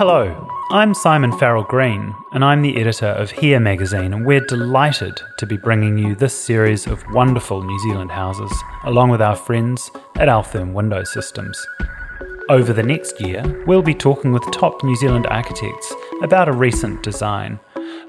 Hello, 0.00 0.48
I'm 0.70 0.94
Simon 0.94 1.30
Farrell 1.30 1.62
Green, 1.64 2.14
and 2.32 2.42
I'm 2.42 2.62
the 2.62 2.78
editor 2.78 3.08
of 3.08 3.30
Here 3.30 3.60
magazine, 3.60 4.14
and 4.14 4.24
we're 4.24 4.40
delighted 4.40 5.20
to 5.36 5.44
be 5.44 5.58
bringing 5.58 5.98
you 5.98 6.14
this 6.14 6.34
series 6.34 6.86
of 6.86 7.04
wonderful 7.10 7.62
New 7.62 7.78
Zealand 7.80 8.10
houses, 8.10 8.50
along 8.84 9.10
with 9.10 9.20
our 9.20 9.36
friends 9.36 9.90
at 10.16 10.28
Altherm 10.28 10.72
Window 10.72 11.04
Systems. 11.04 11.62
Over 12.48 12.72
the 12.72 12.82
next 12.82 13.20
year, 13.20 13.62
we'll 13.66 13.82
be 13.82 13.92
talking 13.92 14.32
with 14.32 14.50
top 14.52 14.82
New 14.82 14.96
Zealand 14.96 15.26
architects 15.26 15.92
about 16.22 16.48
a 16.48 16.52
recent 16.52 17.02
design, 17.02 17.60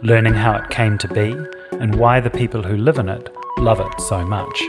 learning 0.01 0.35
how 0.35 0.53
it 0.53 0.69
came 0.69 0.97
to 0.99 1.09
be 1.09 1.35
and 1.73 1.95
why 1.95 2.21
the 2.21 2.29
people 2.29 2.63
who 2.63 2.77
live 2.77 2.99
in 2.99 3.09
it 3.09 3.35
love 3.57 3.81
it 3.81 3.99
so 3.99 4.25
much. 4.25 4.63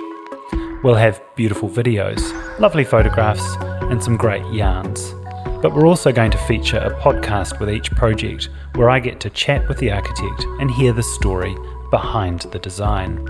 We'll 0.82 0.96
have 0.96 1.23
beautiful 1.36 1.68
videos, 1.68 2.18
lovely 2.59 2.82
photographs, 2.82 3.54
and 3.82 4.02
some 4.02 4.16
great 4.16 4.45
yarns. 4.52 5.14
But 5.63 5.75
we're 5.75 5.87
also 5.87 6.11
going 6.11 6.33
to 6.33 6.39
feature 6.39 6.79
a 6.79 6.91
podcast 7.01 7.61
with 7.61 7.71
each 7.71 7.93
project 7.93 8.49
where 8.75 8.91
I 8.91 8.98
get 8.98 9.20
to 9.20 9.30
chat 9.30 9.69
with 9.69 9.79
the 9.79 9.93
architect 9.93 10.45
and 10.59 10.69
hear 10.69 10.93
the 10.93 11.05
story 11.05 11.57
behind 11.91 12.41
the 12.41 12.59
design. 12.59 13.25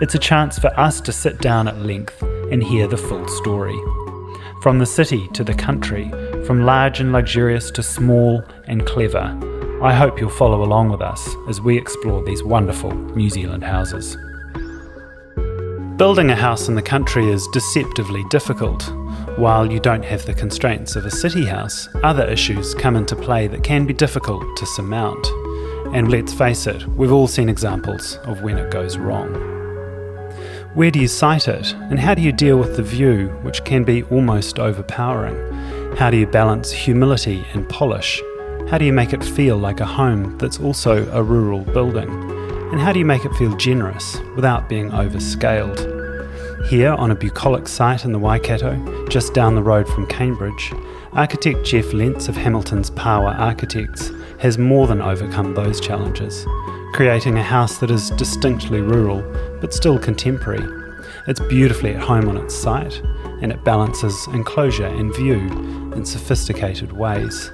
It's 0.00 0.16
a 0.16 0.18
chance 0.18 0.58
for 0.58 0.78
us 0.78 1.00
to 1.02 1.12
sit 1.12 1.38
down 1.38 1.68
at 1.68 1.78
length 1.78 2.20
and 2.50 2.60
hear 2.60 2.88
the 2.88 2.96
full 2.96 3.28
story. 3.28 3.78
From 4.62 4.80
the 4.80 4.86
city 4.86 5.28
to 5.28 5.44
the 5.44 5.54
country, 5.54 6.10
from 6.44 6.64
large 6.64 6.98
and 6.98 7.12
luxurious 7.12 7.70
to 7.70 7.84
small 7.84 8.42
and 8.64 8.84
clever, 8.84 9.38
I 9.80 9.94
hope 9.94 10.18
you'll 10.18 10.28
follow 10.28 10.64
along 10.64 10.90
with 10.90 11.00
us 11.00 11.28
as 11.48 11.60
we 11.60 11.78
explore 11.78 12.24
these 12.24 12.42
wonderful 12.42 12.92
New 12.92 13.30
Zealand 13.30 13.62
houses. 13.62 14.16
Building 16.00 16.30
a 16.30 16.34
house 16.34 16.66
in 16.66 16.74
the 16.74 16.80
country 16.80 17.30
is 17.30 17.46
deceptively 17.48 18.24
difficult. 18.30 18.90
While 19.36 19.70
you 19.70 19.78
don't 19.78 20.02
have 20.02 20.24
the 20.24 20.32
constraints 20.32 20.96
of 20.96 21.04
a 21.04 21.10
city 21.10 21.44
house, 21.44 21.90
other 22.02 22.24
issues 22.24 22.74
come 22.74 22.96
into 22.96 23.14
play 23.14 23.48
that 23.48 23.62
can 23.62 23.84
be 23.84 23.92
difficult 23.92 24.56
to 24.56 24.64
surmount. 24.64 25.26
And 25.94 26.10
let's 26.10 26.32
face 26.32 26.66
it, 26.66 26.86
we've 26.96 27.12
all 27.12 27.28
seen 27.28 27.50
examples 27.50 28.16
of 28.24 28.40
when 28.40 28.56
it 28.56 28.70
goes 28.70 28.96
wrong. 28.96 29.34
Where 30.72 30.90
do 30.90 30.98
you 30.98 31.06
site 31.06 31.48
it, 31.48 31.74
and 31.74 32.00
how 32.00 32.14
do 32.14 32.22
you 32.22 32.32
deal 32.32 32.56
with 32.56 32.76
the 32.76 32.82
view, 32.82 33.28
which 33.42 33.62
can 33.64 33.84
be 33.84 34.04
almost 34.04 34.58
overpowering? 34.58 35.36
How 35.98 36.08
do 36.08 36.16
you 36.16 36.26
balance 36.26 36.70
humility 36.70 37.44
and 37.52 37.68
polish? 37.68 38.22
How 38.70 38.78
do 38.78 38.86
you 38.86 38.92
make 38.94 39.12
it 39.12 39.22
feel 39.22 39.58
like 39.58 39.80
a 39.80 39.84
home 39.84 40.38
that's 40.38 40.60
also 40.60 41.12
a 41.12 41.22
rural 41.22 41.60
building? 41.60 42.39
And 42.70 42.80
how 42.80 42.92
do 42.92 43.00
you 43.00 43.04
make 43.04 43.24
it 43.24 43.34
feel 43.34 43.56
generous 43.56 44.20
without 44.36 44.68
being 44.68 44.90
overscaled? 44.90 46.68
Here, 46.68 46.92
on 46.92 47.10
a 47.10 47.16
bucolic 47.16 47.66
site 47.66 48.04
in 48.04 48.12
the 48.12 48.18
Waikato, 48.18 49.08
just 49.08 49.34
down 49.34 49.56
the 49.56 49.62
road 49.62 49.88
from 49.88 50.06
Cambridge, 50.06 50.72
architect 51.12 51.64
Jeff 51.64 51.92
Lentz 51.92 52.28
of 52.28 52.36
Hamilton's 52.36 52.90
Power 52.90 53.30
Architects 53.30 54.12
has 54.38 54.56
more 54.56 54.86
than 54.86 55.02
overcome 55.02 55.54
those 55.54 55.80
challenges, 55.80 56.46
creating 56.92 57.38
a 57.38 57.42
house 57.42 57.78
that 57.78 57.90
is 57.90 58.10
distinctly 58.10 58.80
rural 58.80 59.20
but 59.60 59.74
still 59.74 59.98
contemporary. 59.98 60.64
It's 61.26 61.40
beautifully 61.40 61.94
at 61.94 62.02
home 62.02 62.28
on 62.28 62.36
its 62.36 62.54
site, 62.54 63.02
and 63.42 63.50
it 63.50 63.64
balances 63.64 64.28
enclosure 64.28 64.86
and 64.86 65.12
view 65.16 65.38
in 65.92 66.04
sophisticated 66.04 66.92
ways. 66.92 67.50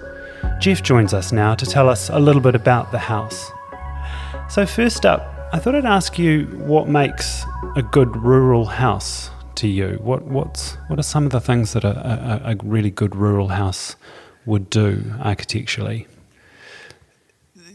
Jeff 0.61 0.83
joins 0.83 1.15
us 1.15 1.33
now 1.33 1.55
to 1.55 1.65
tell 1.65 1.89
us 1.89 2.11
a 2.11 2.19
little 2.19 2.43
bit 2.43 2.55
about 2.55 2.93
the 2.93 2.99
house. 2.99 3.51
So, 4.49 4.67
first 4.67 5.05
up, 5.05 5.33
I 5.53 5.59
thought 5.59 5.75
I'd 5.75 5.85
ask 5.85 6.19
you 6.19 6.47
what 6.67 6.89
makes 6.89 7.45
a 7.77 7.83
good 7.83 8.17
rural 8.17 8.65
house 8.65 9.31
to 9.57 9.69
you. 9.69 9.99
What 10.03 10.23
what's 10.25 10.75
what 10.89 10.99
are 10.99 11.03
some 11.03 11.25
of 11.25 11.33
the 11.33 11.41
things 11.41 11.73
that 11.73 11.85
a, 11.85 12.43
a, 12.47 12.53
a 12.53 12.57
really 12.63 12.91
good 12.91 13.17
rural 13.17 13.49
house 13.49 13.97
would 14.45 14.71
do 14.71 15.03
architecturally? 15.23 16.07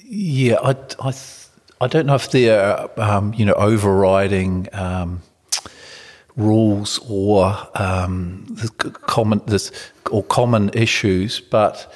Yeah, 0.03 0.57
I, 0.63 0.75
I, 0.99 1.13
I 1.79 1.87
don't 1.87 2.05
know 2.05 2.15
if 2.15 2.31
there 2.31 2.61
are 2.61 2.89
um, 2.97 3.33
you 3.33 3.45
know 3.45 3.53
overriding 3.53 4.67
um, 4.73 5.21
rules 6.35 6.99
or 7.09 7.55
um, 7.75 8.45
common 9.07 9.41
this 9.47 9.71
or 10.09 10.23
common 10.23 10.69
issues, 10.73 11.39
but 11.39 11.91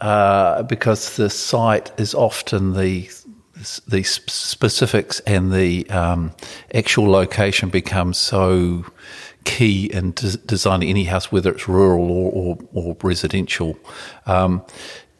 uh, 0.00 0.62
because 0.64 1.16
the 1.16 1.30
site 1.30 1.90
is 1.98 2.14
often 2.14 2.74
the 2.74 3.08
the 3.88 4.02
specifics 4.02 5.20
and 5.20 5.52
the 5.52 5.88
um, 5.90 6.32
actual 6.74 7.10
location 7.10 7.70
become 7.70 8.12
so 8.12 8.84
key 9.44 9.86
in 9.86 10.12
des- 10.12 10.36
designing 10.44 10.90
any 10.90 11.04
house, 11.04 11.32
whether 11.32 11.52
it's 11.52 11.66
rural 11.68 12.10
or, 12.10 12.32
or, 12.32 12.58
or 12.74 12.96
residential. 13.02 13.78
Um, 14.26 14.62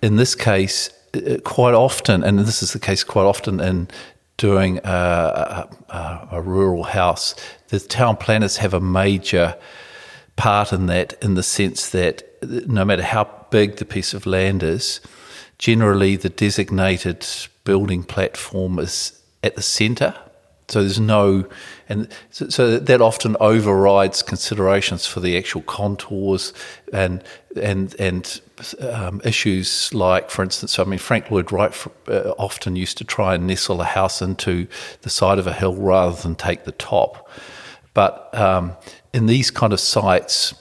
in 0.03 0.17
this 0.17 0.35
case, 0.35 0.91
uh, 1.15 1.39
quite 1.45 1.75
often, 1.75 2.23
and 2.23 2.39
this 2.41 2.63
is 2.63 2.73
the 2.73 2.79
case 2.79 3.05
quite 3.05 3.25
often 3.25 3.61
in 3.61 3.89
doing 4.37 4.81
a, 4.85 5.69
a, 5.89 6.29
a 6.33 6.43
rural 6.43 6.85
house, 6.85 7.35
the 7.69 7.81
town 7.81 8.17
planners 8.17 8.59
have 8.59 8.75
a 8.75 8.81
major 8.81 9.57
part 10.37 10.73
in 10.73 10.87
that, 10.87 11.15
in 11.23 11.35
the 11.35 11.43
sense 11.43 11.91
that 11.91 12.23
no 12.69 12.85
matter 12.85 13.03
how 13.03 13.25
big 13.51 13.77
the 13.77 13.85
piece 13.87 14.13
of 14.13 14.27
land 14.27 14.63
is, 14.63 15.01
generally 15.59 16.17
the 16.17 16.29
designated 16.29 17.27
building 17.65 18.03
platform 18.03 18.79
is 18.79 19.21
at 19.43 19.57
the 19.57 19.63
centre. 19.63 20.15
So 20.69 20.81
there's 20.81 20.99
no, 20.99 21.47
and 21.89 22.09
so, 22.31 22.79
that 22.79 23.01
often 23.01 23.37
overrides 23.39 24.21
considerations 24.21 25.07
for 25.07 25.21
the 25.21 25.39
actual 25.39 25.63
contours 25.63 26.53
and 26.93 27.23
and 27.55 27.95
and 28.01 28.41
um, 28.81 29.21
issues 29.25 29.95
like, 29.95 30.29
for 30.29 30.43
instance, 30.43 30.77
I 30.81 30.85
mean 30.85 30.99
Frank 30.99 31.31
Lloyd 31.31 31.53
Wright 31.53 31.73
uh, 32.09 32.33
often 32.37 32.75
used 32.75 32.99
to 32.99 33.05
try 33.05 33.37
and 33.37 33.47
nestle 33.47 33.81
a 33.81 33.85
house 33.85 34.21
into 34.21 34.67
the 35.03 35.11
side 35.11 35.39
of 35.39 35.47
a 35.47 35.53
hill 35.53 35.77
rather 35.77 36.21
than 36.21 36.35
take 36.35 36.65
the 36.65 36.73
top. 36.73 37.31
But 37.95 38.37
um, 38.37 38.77
in 39.13 39.27
these 39.27 39.53
kind 39.53 39.73
of 39.73 39.79
sites, 39.79 40.53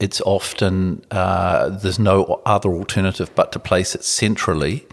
it's 0.00 0.20
often 0.22 1.04
uh, 1.10 1.68
there's 1.68 1.98
no 1.98 2.40
other 2.44 2.70
alternative 2.70 3.34
but 3.34 3.52
to 3.52 3.58
place 3.58 3.94
it 3.94 4.04
centrally 4.04 4.86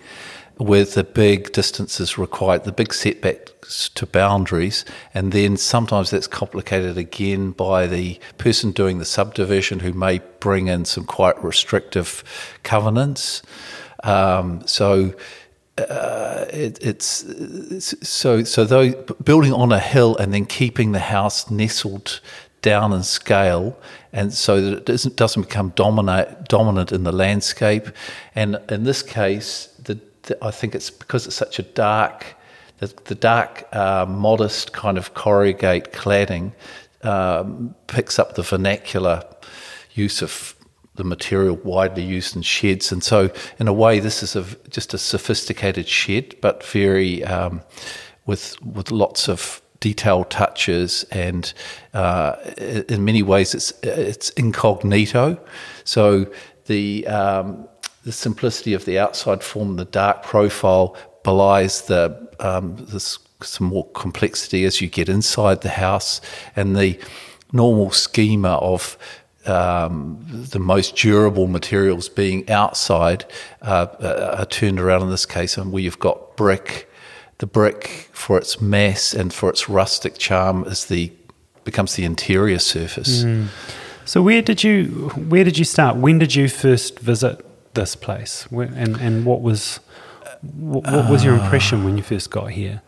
with 0.62 0.94
the 0.94 1.03
big 1.03 1.51
distances 1.53 2.19
required, 2.19 2.66
the 2.66 2.72
big 2.72 2.94
setbacks 2.94 3.90
to 3.90 4.06
boundaries, 4.06 4.85
and 5.13 5.31
then 5.31 5.57
sometimes 5.57 6.11
that's 6.11 6.28
complicated 6.28 6.97
again 6.97 7.51
by 7.51 7.88
the 7.88 8.19
person 8.38 8.72
doing 8.72 9.00
the 9.00 9.06
subdivision 9.06 9.79
who 9.79 9.91
may 9.91 10.19
bring 10.40 10.67
in 10.67 10.85
some 10.85 11.03
quite 11.03 11.41
restrictive 11.44 12.23
covenants. 12.61 13.41
Um, 14.03 14.61
so 14.67 15.16
uh, 15.78 16.45
it, 16.51 16.78
it's, 16.81 17.23
it's, 17.23 18.07
so 18.07 18.44
so 18.44 18.63
though 18.63 18.91
building 19.23 19.53
on 19.53 19.72
a 19.72 19.79
hill 19.79 20.16
and 20.17 20.34
then 20.34 20.45
keeping 20.45 20.91
the 20.91 21.00
house 21.00 21.50
nestled 21.50 22.19
down 22.61 22.94
in 22.94 23.03
scale, 23.03 23.77
and 24.13 24.33
so 24.33 24.61
that 24.61 24.73
it 24.73 24.85
doesn't, 24.85 25.16
doesn't 25.16 25.44
become 25.44 25.69
dominate, 25.75 26.47
dominant 26.47 26.91
in 26.91 27.03
the 27.03 27.11
landscape. 27.11 27.88
And 28.35 28.59
in 28.69 28.83
this 28.83 29.01
case, 29.01 29.67
the 29.83 29.99
I 30.41 30.51
think 30.51 30.75
it's 30.75 30.89
because 30.89 31.25
it's 31.27 31.35
such 31.35 31.59
a 31.59 31.63
dark, 31.63 32.25
the, 32.77 32.94
the 33.05 33.16
dark, 33.16 33.67
uh, 33.73 34.05
modest 34.07 34.73
kind 34.73 34.97
of 34.97 35.13
corrugate 35.13 35.94
cladding 35.94 36.53
um, 37.03 37.75
picks 37.88 38.19
up 38.19 38.35
the 38.35 38.44
vernacular 38.44 39.23
use 39.93 40.22
of 40.22 40.55
the 40.95 41.03
material 41.03 41.55
widely 41.63 42.03
used 42.03 42.35
in 42.35 42.41
sheds. 42.41 42.91
And 42.91 43.03
so, 43.03 43.31
in 43.59 43.67
a 43.67 43.73
way, 43.73 43.99
this 43.99 44.22
is 44.22 44.35
a, 44.35 44.43
just 44.69 44.93
a 44.93 44.97
sophisticated 44.97 45.88
shed, 45.88 46.35
but 46.41 46.63
very 46.63 47.23
um, 47.23 47.61
with 48.25 48.61
with 48.61 48.91
lots 48.91 49.28
of 49.28 49.61
detailed 49.81 50.29
touches, 50.29 51.03
and 51.11 51.53
uh, 51.93 52.35
in 52.87 53.03
many 53.03 53.21
ways, 53.21 53.53
it's 53.53 53.73
it's 53.83 54.29
incognito. 54.31 55.37
So 55.83 56.31
the 56.67 57.05
um, 57.07 57.67
the 58.05 58.13
simplicity 58.13 58.73
of 58.73 58.85
the 58.85 58.97
outside 58.97 59.43
form, 59.43 59.75
the 59.75 59.85
dark 59.85 60.23
profile 60.23 60.95
belies 61.23 61.81
the 61.81 62.29
um, 62.39 62.78
this 62.78 63.19
some 63.41 63.67
more 63.67 63.87
complexity 63.93 64.66
as 64.66 64.81
you 64.81 64.87
get 64.87 65.09
inside 65.09 65.61
the 65.61 65.69
house, 65.69 66.22
and 66.55 66.77
the 66.77 66.97
normal 67.51 67.91
schema 67.91 68.53
of 68.57 68.97
um, 69.45 70.23
the 70.29 70.59
most 70.59 70.95
durable 70.95 71.47
materials 71.47 72.07
being 72.07 72.49
outside 72.49 73.25
uh, 73.63 73.87
are 74.37 74.45
turned 74.45 74.79
around 74.79 75.01
in 75.01 75.09
this 75.09 75.25
case, 75.25 75.57
and 75.57 75.72
where 75.72 75.81
you've 75.81 75.99
got 75.99 76.37
brick. 76.37 76.87
The 77.41 77.47
brick, 77.47 78.08
for 78.14 78.38
its 78.38 78.61
mass 78.61 79.16
and 79.16 79.34
for 79.34 79.49
its 79.49 79.67
rustic 79.67 80.20
charm, 80.20 80.64
is 80.66 80.85
the 80.85 81.11
becomes 81.64 81.96
the 81.96 82.05
interior 82.05 82.59
surface. 82.59 83.23
Mm. 83.23 83.47
So 84.05 84.22
where 84.22 84.43
did 84.43 84.64
you 84.64 85.09
where 85.16 85.43
did 85.43 85.58
you 85.58 85.66
start? 85.66 85.97
When 85.97 86.20
did 86.20 86.35
you 86.35 86.47
first 86.47 86.99
visit 86.99 87.43
this 87.73 87.96
place? 87.96 88.46
And 88.52 88.96
and 88.97 89.26
what 89.26 89.41
was 89.41 89.79
what, 90.41 90.84
what 90.84 91.09
was 91.09 91.23
your 91.23 91.34
impression 91.34 91.84
when 91.84 91.97
you 91.97 92.03
first 92.03 92.29
got 92.29 92.52
here? 92.52 92.84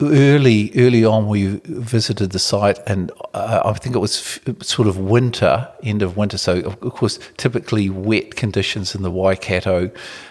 Early 0.00 0.72
early 0.76 1.04
on 1.04 1.28
we 1.28 1.60
visited 1.64 2.32
the 2.32 2.38
site 2.38 2.78
and 2.86 3.12
uh, 3.34 3.62
I 3.64 3.72
think 3.74 3.94
it 3.94 4.00
was 4.00 4.40
f- 4.48 4.62
sort 4.62 4.88
of 4.88 4.98
winter 4.98 5.68
end 5.82 6.02
of 6.02 6.16
winter. 6.16 6.38
So 6.38 6.58
of 6.60 6.82
of 6.82 6.92
course 6.94 7.18
typically 7.36 7.88
wet 7.90 8.34
conditions 8.36 8.94
in 8.94 9.02
the 9.02 9.10
Waikato 9.10 9.90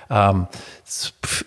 um, 0.09 0.47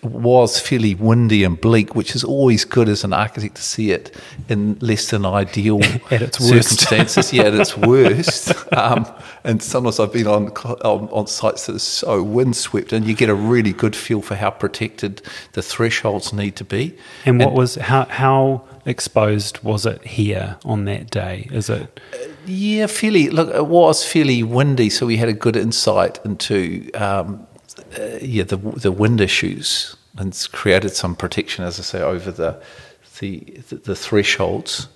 was 0.03 0.61
fairly 0.61 0.95
windy 0.95 1.43
and 1.45 1.61
bleak 1.61 1.95
which 1.97 2.15
is 2.15 2.23
always 2.25 2.65
good 2.65 2.89
as 2.89 3.03
an 3.05 3.13
architect 3.13 3.57
to 3.57 3.63
see 3.63 3.91
it 3.91 4.15
in 4.49 4.79
less 4.81 5.11
than 5.11 5.27
ideal 5.27 5.81
At 6.11 6.23
its 6.23 6.41
worst. 6.41 6.81
circumstances. 6.81 7.33
Yeah 7.33 7.43
at 7.45 7.55
its 7.55 7.77
worst. 7.77 8.53
Um, 8.73 9.05
and 9.45 9.63
sometimes 9.63 10.01
I've 10.01 10.13
been 10.13 10.27
on, 10.27 10.49
on 10.49 11.09
on 11.11 11.27
sites 11.27 11.67
that 11.67 11.77
are 11.77 11.79
so 11.79 12.23
windswept 12.23 12.93
and 12.93 13.07
you 13.07 13.15
get 13.15 13.29
a 13.29 13.35
really 13.35 13.73
good 13.73 13.95
feel 13.95 14.23
for 14.23 14.35
how 14.35 14.51
protected 14.51 15.21
the 15.53 15.63
thresholds 15.63 16.33
need 16.33 16.57
to 16.57 16.65
be. 16.65 16.97
And 17.27 17.42
what 17.45 17.55
was 17.55 17.75
how 17.77 18.05
how 18.07 18.63
exposed 18.85 19.59
was 19.63 19.87
it 19.87 20.05
here 20.05 20.57
on 20.65 20.85
that 20.87 21.11
day? 21.11 21.49
Is 21.53 21.71
it 21.71 22.01
Yeah, 22.47 22.87
fairly. 22.87 23.31
Look, 23.31 23.55
it 23.55 23.67
was 23.67 24.05
fairly 24.05 24.43
windy, 24.43 24.91
so 24.91 25.07
we 25.07 25.17
had 25.17 25.29
a 25.29 25.33
good 25.33 25.57
insight 25.57 26.19
into 26.25 26.91
um, 26.95 27.47
uh, 27.99 28.19
yeah 28.21 28.45
the 28.45 28.57
the 28.57 28.93
wind 28.93 29.21
issues 29.21 29.97
and 30.19 30.29
it's 30.29 30.47
created 30.47 30.91
some 30.91 31.15
protection, 31.15 31.65
as 31.65 31.79
I 31.79 31.83
say, 31.83 32.03
over 32.03 32.31
the 32.31 32.63
the 33.19 33.39
the, 33.69 33.77
the 33.77 33.95
thresholds. 33.95 34.89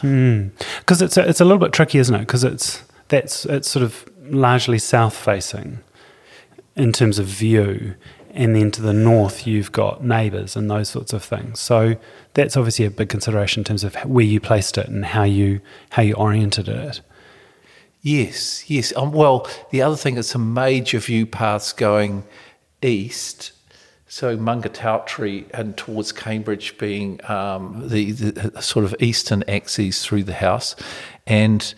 because 0.00 1.00
it's 1.02 1.16
a, 1.16 1.28
it's 1.28 1.40
a 1.40 1.44
little 1.44 1.58
bit 1.58 1.72
tricky, 1.72 1.98
isn't 1.98 2.14
it? 2.14 2.20
Because 2.20 2.44
it's 2.44 2.82
that's 3.08 3.44
it's 3.46 3.70
sort 3.70 3.84
of 3.84 4.08
largely 4.24 4.78
south 4.78 5.14
facing 5.14 5.80
in 6.76 6.92
terms 6.92 7.18
of 7.18 7.26
view, 7.26 7.94
and 8.30 8.56
then 8.56 8.70
to 8.70 8.82
the 8.82 8.94
north 8.94 9.46
you've 9.46 9.72
got 9.72 10.02
neighbours 10.02 10.56
and 10.56 10.70
those 10.70 10.88
sorts 10.88 11.12
of 11.12 11.22
things. 11.22 11.60
So 11.60 11.96
that's 12.34 12.56
obviously 12.56 12.86
a 12.86 12.90
big 12.90 13.08
consideration 13.08 13.60
in 13.60 13.64
terms 13.64 13.84
of 13.84 13.94
where 14.06 14.24
you 14.24 14.40
placed 14.40 14.78
it 14.78 14.88
and 14.88 15.04
how 15.04 15.24
you 15.24 15.60
how 15.90 16.02
you 16.02 16.14
oriented 16.14 16.68
it. 16.68 17.00
Yes, 18.00 18.68
yes. 18.68 18.92
Um, 18.96 19.12
well, 19.12 19.46
the 19.70 19.80
other 19.82 19.96
thing 19.96 20.16
is 20.16 20.28
some 20.28 20.52
major 20.52 20.98
view 20.98 21.24
paths 21.24 21.72
going 21.72 22.24
east. 22.82 23.52
So 24.08 24.36
Maungatautari 24.36 25.48
and 25.54 25.76
towards 25.76 26.12
Cambridge 26.12 26.76
being 26.78 27.20
um, 27.30 27.88
the, 27.88 28.10
the 28.10 28.60
sort 28.60 28.84
of 28.84 28.94
eastern 28.98 29.44
axes 29.48 30.04
through 30.04 30.24
the 30.24 30.34
house. 30.34 30.76
And 31.26 31.74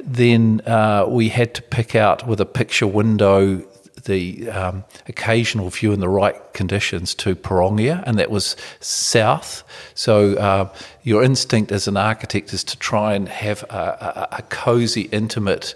then 0.00 0.62
uh, 0.66 1.06
we 1.08 1.28
had 1.28 1.54
to 1.54 1.62
pick 1.62 1.94
out 1.94 2.26
with 2.26 2.40
a 2.40 2.46
picture 2.46 2.86
window 2.86 3.62
the 4.06 4.48
um, 4.48 4.84
occasional 5.08 5.70
view 5.70 5.92
in 5.92 6.00
the 6.00 6.08
right 6.08 6.36
conditions 6.52 7.14
to 7.16 7.36
Pirongia, 7.36 8.02
and 8.06 8.18
that 8.18 8.30
was 8.30 8.56
south. 8.80 9.62
So 9.94 10.34
uh, 10.36 10.72
your 11.02 11.22
instinct 11.22 11.70
as 11.72 11.86
an 11.86 11.96
architect 11.96 12.52
is 12.52 12.64
to 12.64 12.78
try 12.78 13.14
and 13.14 13.28
have 13.28 13.62
a, 13.64 14.28
a, 14.32 14.36
a 14.38 14.42
cozy, 14.42 15.02
intimate, 15.12 15.74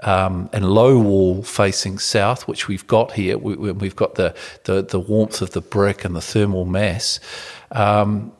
um, 0.00 0.48
and 0.52 0.64
low 0.64 0.98
wall 0.98 1.42
facing 1.42 1.98
south, 1.98 2.48
which 2.48 2.68
we've 2.68 2.86
got 2.86 3.12
here. 3.12 3.36
We, 3.38 3.54
we've 3.72 3.96
got 3.96 4.14
the, 4.14 4.34
the, 4.64 4.82
the 4.82 5.00
warmth 5.00 5.42
of 5.42 5.50
the 5.50 5.60
brick 5.60 6.04
and 6.04 6.14
the 6.14 6.20
thermal 6.20 6.64
mass. 6.64 7.20
Um, 7.72 8.32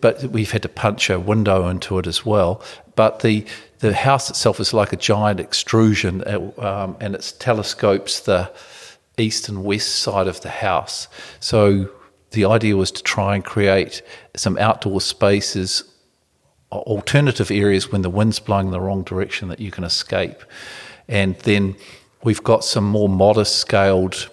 but 0.00 0.22
we've 0.24 0.50
had 0.50 0.62
to 0.62 0.68
punch 0.68 1.10
a 1.10 1.18
window 1.18 1.68
into 1.68 1.98
it 1.98 2.06
as 2.06 2.26
well. 2.26 2.62
But 2.94 3.20
the 3.20 3.46
the 3.78 3.92
house 3.94 4.30
itself 4.30 4.60
is 4.60 4.72
like 4.72 4.92
a 4.92 4.96
giant 4.96 5.40
extrusion, 5.40 6.22
um, 6.58 6.96
and 7.00 7.14
it 7.14 7.34
telescopes 7.38 8.20
the 8.20 8.50
east 9.18 9.48
and 9.48 9.64
west 9.64 9.96
side 9.96 10.28
of 10.28 10.40
the 10.40 10.48
house. 10.48 11.08
So 11.40 11.90
the 12.30 12.44
idea 12.44 12.76
was 12.76 12.90
to 12.92 13.02
try 13.02 13.34
and 13.34 13.44
create 13.44 14.02
some 14.34 14.58
outdoor 14.58 15.00
spaces, 15.00 15.84
alternative 16.72 17.50
areas 17.50 17.92
when 17.92 18.02
the 18.02 18.10
wind's 18.10 18.38
blowing 18.38 18.66
in 18.66 18.72
the 18.72 18.80
wrong 18.80 19.02
direction 19.02 19.48
that 19.48 19.60
you 19.60 19.70
can 19.70 19.84
escape. 19.84 20.42
And 21.08 21.36
then 21.40 21.76
we've 22.24 22.42
got 22.42 22.64
some 22.64 22.84
more 22.84 23.08
modest 23.08 23.56
scaled 23.56 24.28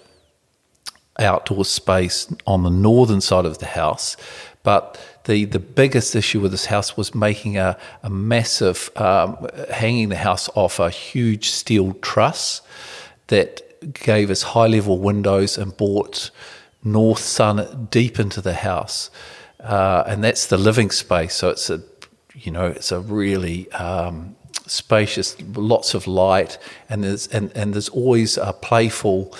outdoor 1.18 1.64
space 1.64 2.32
on 2.46 2.62
the 2.62 2.70
northern 2.70 3.20
side 3.20 3.46
of 3.46 3.58
the 3.58 3.66
house. 3.66 4.16
But 4.64 4.98
the, 5.24 5.44
the 5.46 5.58
biggest 5.58 6.14
issue 6.14 6.40
with 6.40 6.50
this 6.50 6.66
house 6.66 6.96
was 6.96 7.14
making 7.14 7.56
a, 7.56 7.78
a 8.02 8.10
massive, 8.10 8.90
um, 8.96 9.48
hanging 9.70 10.10
the 10.10 10.16
house 10.16 10.48
off 10.54 10.78
a 10.78 10.90
huge 10.90 11.50
steel 11.50 11.94
truss 11.94 12.60
that 13.28 13.62
gave 13.94 14.30
us 14.30 14.42
high 14.42 14.66
level 14.66 14.98
windows 14.98 15.58
and 15.58 15.76
brought 15.76 16.30
north 16.82 17.20
sun 17.20 17.88
deep 17.90 18.20
into 18.20 18.40
the 18.40 18.54
house. 18.54 19.10
Uh, 19.60 20.04
and 20.06 20.22
that's 20.22 20.46
the 20.46 20.58
living 20.58 20.90
space. 20.90 21.34
So 21.34 21.48
it's 21.48 21.70
a, 21.70 21.82
you 22.34 22.52
know, 22.52 22.66
it's 22.66 22.92
a 22.92 23.00
really 23.00 23.70
um, 23.72 24.36
spacious, 24.66 25.36
lots 25.54 25.94
of 25.94 26.06
light, 26.06 26.58
and 26.90 27.04
there's 27.04 27.26
and, 27.28 27.50
and 27.56 27.72
there's 27.72 27.88
always 27.88 28.36
a 28.36 28.52
playful 28.52 29.34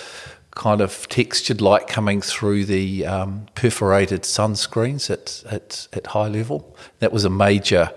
kind 0.55 0.81
of 0.81 1.07
textured 1.09 1.61
light 1.61 1.87
coming 1.87 2.21
through 2.21 2.65
the 2.65 3.05
um, 3.05 3.45
perforated 3.55 4.23
sunscreens 4.23 5.09
at, 5.09 5.43
at 5.51 5.87
at 5.93 6.07
high 6.07 6.27
level. 6.27 6.75
That 6.99 7.11
was 7.11 7.25
a 7.25 7.29
major 7.29 7.91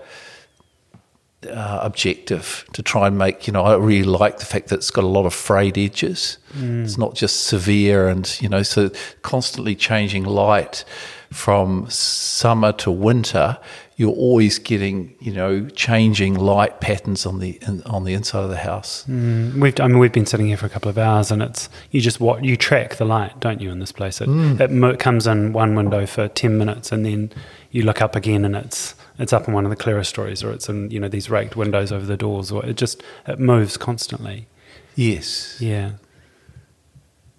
uh, 1.47 1.79
objective 1.81 2.65
to 2.73 2.83
try 2.83 3.07
and 3.07 3.17
make. 3.17 3.47
You 3.47 3.53
know, 3.53 3.63
I 3.63 3.75
really 3.75 4.03
like 4.03 4.39
the 4.39 4.45
fact 4.45 4.67
that 4.67 4.75
it's 4.75 4.91
got 4.91 5.03
a 5.03 5.07
lot 5.07 5.25
of 5.25 5.33
frayed 5.33 5.77
edges. 5.77 6.37
It's 6.83 6.97
not 6.97 7.15
just 7.15 7.45
severe, 7.45 8.07
and 8.09 8.39
you 8.41 8.49
know, 8.49 8.63
so 8.63 8.91
constantly 9.21 9.75
changing 9.75 10.25
light 10.25 10.83
from 11.31 11.89
summer 11.89 12.73
to 12.73 12.91
winter. 12.91 13.57
You're 13.99 14.15
always 14.15 14.59
getting, 14.59 15.13
you 15.19 15.33
know, 15.33 15.67
changing 15.67 16.35
light 16.35 16.79
patterns 16.79 17.25
on 17.25 17.39
the 17.39 17.59
in, 17.67 17.83
on 17.83 18.05
the 18.05 18.13
inside 18.13 18.45
of 18.45 18.49
the 18.49 18.55
house. 18.55 19.03
Mm, 19.09 19.59
we've, 19.59 19.77
I 19.77 19.87
mean, 19.87 19.99
we've 19.99 20.13
been 20.13 20.25
sitting 20.25 20.47
here 20.47 20.55
for 20.55 20.67
a 20.67 20.69
couple 20.69 20.87
of 20.87 20.97
hours, 20.97 21.31
and 21.31 21.43
it's 21.43 21.67
you 21.91 21.99
just 21.99 22.21
what 22.21 22.45
you 22.45 22.55
track 22.55 22.95
the 22.95 23.03
light, 23.03 23.37
don't 23.41 23.59
you? 23.59 23.71
In 23.71 23.79
this 23.79 23.91
place, 23.91 24.21
it, 24.21 24.29
mm. 24.29 24.57
it 24.57 24.71
mo- 24.71 24.95
comes 24.95 25.27
in 25.27 25.51
one 25.51 25.75
window 25.75 26.05
for 26.05 26.29
ten 26.29 26.57
minutes, 26.57 26.93
and 26.93 27.05
then 27.05 27.29
you 27.71 27.83
look 27.83 28.01
up 28.01 28.15
again, 28.15 28.45
and 28.45 28.55
it's 28.55 28.95
it's 29.17 29.33
up 29.33 29.49
in 29.49 29.53
one 29.53 29.65
of 29.65 29.69
the 29.69 29.75
clerestories, 29.75 30.45
or 30.45 30.53
it's 30.53 30.69
in 30.69 30.89
you 30.91 31.01
know 31.01 31.09
these 31.09 31.29
raked 31.29 31.57
windows 31.57 31.91
over 31.91 32.05
the 32.05 32.15
doors, 32.15 32.53
or 32.53 32.65
it 32.65 32.77
just 32.77 33.03
it 33.27 33.37
moves 33.37 33.75
constantly. 33.75 34.47
Yes. 34.95 35.59
Yeah, 35.59 35.91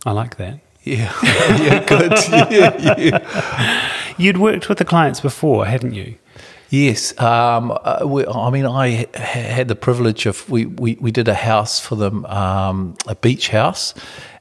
I 0.04 0.12
like 0.12 0.36
that. 0.36 0.60
Yeah. 0.82 1.10
yeah. 1.22 1.84
Good. 1.86 2.12
yeah, 2.50 2.96
yeah. 2.98 3.92
You'd 4.18 4.36
worked 4.36 4.68
with 4.68 4.76
the 4.76 4.84
clients 4.84 5.20
before, 5.20 5.64
hadn't 5.64 5.94
you? 5.94 6.16
Yes, 6.70 7.20
um, 7.20 7.76
uh, 7.82 8.06
we, 8.06 8.24
I 8.24 8.48
mean, 8.50 8.64
I 8.64 9.08
ha- 9.12 9.20
had 9.20 9.66
the 9.66 9.74
privilege 9.74 10.24
of 10.26 10.48
we, 10.48 10.66
we, 10.66 10.96
we 11.00 11.10
did 11.10 11.26
a 11.26 11.34
house 11.34 11.80
for 11.80 11.96
them, 11.96 12.24
um, 12.26 12.94
a 13.08 13.16
beach 13.16 13.48
house, 13.48 13.92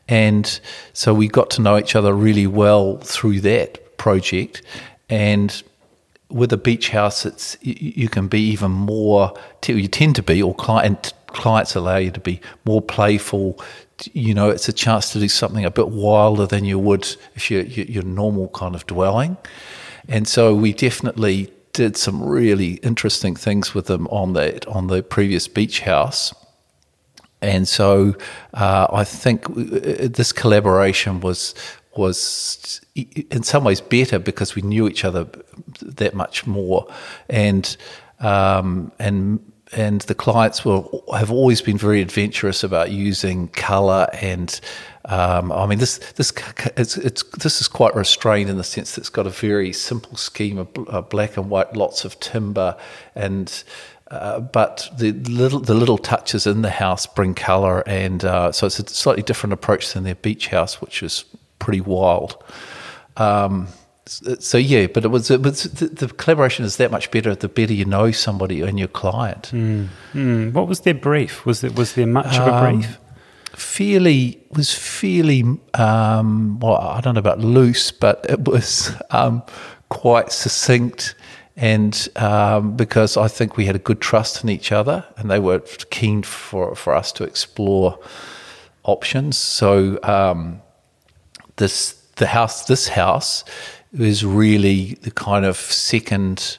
and 0.07 0.59
so 0.93 1.11
we 1.11 1.27
got 1.27 1.49
to 1.51 1.61
know 1.63 1.75
each 1.79 1.95
other 1.95 2.13
really 2.13 2.45
well 2.45 2.98
through 2.98 3.41
that 3.41 3.98
project. 3.98 4.62
And 5.09 5.63
with 6.29 6.53
a 6.53 6.57
beach 6.57 6.89
house, 6.89 7.25
it's 7.25 7.57
you, 7.62 7.75
you 7.79 8.09
can 8.09 8.27
be 8.27 8.41
even 8.51 8.69
more. 8.69 9.33
You 9.65 9.88
tend 9.88 10.15
to 10.17 10.24
be, 10.24 10.39
or 10.39 10.53
client 10.53 11.13
clients 11.27 11.74
allow 11.74 11.98
you 11.98 12.12
to 12.12 12.19
be 12.19 12.41
more 12.63 12.81
playful. 12.81 13.59
You 14.13 14.36
know, 14.36 14.51
it's 14.51 14.69
a 14.69 14.74
chance 14.74 15.12
to 15.13 15.19
do 15.19 15.27
something 15.27 15.65
a 15.65 15.71
bit 15.71 15.89
wilder 15.89 16.45
than 16.45 16.63
you 16.63 16.77
would 16.77 17.07
if 17.33 17.50
you're 17.50 17.63
your, 17.63 17.86
your 17.88 18.03
normal 18.03 18.50
kind 18.50 18.75
of 18.75 18.86
dwelling. 18.86 19.36
And 20.07 20.27
so 20.27 20.53
we 20.53 20.74
definitely 20.74 21.51
did 21.79 21.95
some 21.95 22.21
really 22.21 22.74
interesting 22.83 23.38
things 23.38 23.74
with 23.74 23.86
them 23.86 24.05
on 24.07 24.33
that 24.33 24.67
on 24.67 24.88
the 24.88 25.01
previous 25.01 25.48
beach 25.48 25.79
house. 25.79 26.33
And 27.41 27.65
so 27.69 28.15
uh, 28.53 28.88
I 28.91 29.05
think 29.05 29.45
this 29.55 30.33
collaboration 30.33 31.21
was 31.21 31.55
was 31.95 32.81
in 32.95 33.43
some 33.43 33.63
ways 33.63 33.79
better 33.79 34.19
because 34.19 34.55
we 34.55 34.62
knew 34.62 34.89
each 34.89 35.05
other 35.05 35.25
that 35.81 36.13
much 36.13 36.45
more, 36.45 36.86
and 37.29 37.77
um, 38.19 38.91
and 39.00 39.39
and 39.71 40.01
the 40.01 40.15
clients 40.15 40.59
have 40.59 41.31
always 41.31 41.61
been 41.61 41.77
very 41.77 42.01
adventurous 42.01 42.63
about 42.63 42.91
using 42.91 43.47
color 43.49 44.07
and 44.13 44.59
um, 45.05 45.51
I 45.51 45.65
mean 45.65 45.79
this 45.79 45.97
this 46.15 46.31
it's, 46.77 46.95
it's 46.97 47.23
this 47.23 47.61
is 47.61 47.67
quite 47.67 47.95
restrained 47.95 48.49
in 48.49 48.57
the 48.57 48.63
sense 48.63 48.93
that 48.93 49.01
it's 49.01 49.09
got 49.09 49.25
a 49.25 49.31
very 49.31 49.73
simple 49.73 50.17
scheme 50.17 50.59
of 50.59 50.67
uh, 50.88 51.01
black 51.01 51.35
and 51.35 51.49
white, 51.49 51.75
lots 51.75 52.05
of 52.05 52.19
timber, 52.19 52.77
and 53.15 53.63
uh, 54.11 54.39
but 54.39 54.88
the 54.97 55.13
little 55.13 55.59
the 55.59 55.73
little 55.73 55.97
touches 55.97 56.45
in 56.45 56.61
the 56.61 56.69
house 56.69 57.07
bring 57.07 57.33
color, 57.33 57.81
and 57.88 58.23
uh, 58.23 58.51
so 58.51 58.67
it's 58.67 58.77
a 58.77 58.88
slightly 58.88 59.23
different 59.23 59.53
approach 59.53 59.93
than 59.93 60.03
their 60.03 60.15
beach 60.15 60.47
house, 60.47 60.79
which 60.79 61.01
is 61.01 61.25
pretty 61.57 61.81
wild. 61.81 62.43
Um, 63.17 63.67
so 64.10 64.58
yeah, 64.58 64.88
but 64.88 65.06
it 65.06 65.10
was, 65.10 65.30
it 65.30 65.42
was 65.42 65.63
the, 65.63 65.88
the, 65.88 66.08
collaboration 66.08 66.66
is 66.66 66.78
that 66.78 66.92
much 66.92 67.12
better. 67.12 67.36
The 67.36 67.48
better 67.48 67.74
you 67.74 67.86
know 67.86 68.12
somebody 68.12 68.62
and 68.62 68.80
your 68.80 68.88
client. 68.88 69.51
Mm. 69.54 69.88
Mm. 70.13 70.54
What 70.54 70.68
was 70.68 70.82
their 70.82 70.94
brief? 70.94 71.46
Was 71.46 71.62
there 71.62 71.72
was 71.72 71.94
there 71.94 72.08
much 72.08 72.38
of 72.38 72.48
a 72.48 72.54
Um, 72.54 72.80
brief? 72.80 72.98
Fairly 73.54 74.42
was 74.51 74.74
fairly 74.74 75.44
um, 75.74 76.60
well. 76.60 76.78
I 76.78 77.01
don't 77.01 77.16
know 77.16 77.20
about 77.20 77.39
loose, 77.39 77.92
but 77.92 78.25
it 78.30 78.48
was 78.48 78.96
um, 79.12 79.44
quite 79.89 80.32
succinct 80.32 81.16
and 81.60 82.08
um, 82.16 82.78
because 82.78 83.18
I 83.18 83.28
think 83.28 83.58
we 83.58 83.66
had 83.66 83.75
a 83.75 83.80
good 83.80 84.00
trust 84.00 84.44
in 84.44 84.50
each 84.50 84.72
other, 84.72 85.06
and 85.18 85.30
they 85.30 85.39
were 85.39 85.60
keen 85.89 86.24
for 86.24 86.74
for 86.74 86.96
us 86.96 87.12
to 87.13 87.25
explore 87.25 88.00
options. 88.84 89.38
So 89.38 90.00
um, 90.04 90.62
this 91.58 92.00
the 92.16 92.28
house, 92.28 92.66
this 92.66 92.88
house, 92.88 93.44
is 93.93 94.25
really 94.25 94.96
the 95.01 95.12
kind 95.12 95.46
of 95.46 95.58
second. 95.58 96.58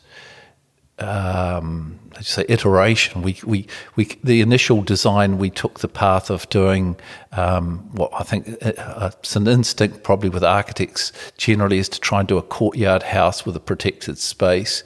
Um, 0.99 2.00
say 2.22 2.44
iteration. 2.49 3.22
We, 3.22 3.38
we, 3.44 3.66
we, 3.96 4.04
the 4.22 4.40
initial 4.40 4.82
design, 4.82 5.38
we 5.38 5.50
took 5.50 5.80
the 5.80 5.88
path 5.88 6.30
of 6.30 6.49
doing 6.50 6.96
um, 7.32 7.78
what 7.92 8.10
I 8.12 8.22
think 8.22 8.49
uh, 8.62 8.72
uh, 8.76 9.10
it's 9.18 9.37
an 9.37 9.46
instinct, 9.46 10.02
probably 10.02 10.28
with 10.28 10.44
architects 10.44 11.12
generally, 11.37 11.78
is 11.78 11.88
to 11.90 12.00
try 12.00 12.20
and 12.20 12.28
do 12.28 12.38
a 12.38 12.42
courtyard 12.42 13.02
house 13.02 13.46
with 13.46 13.56
a 13.56 13.60
protected 13.60 14.18
space, 14.18 14.82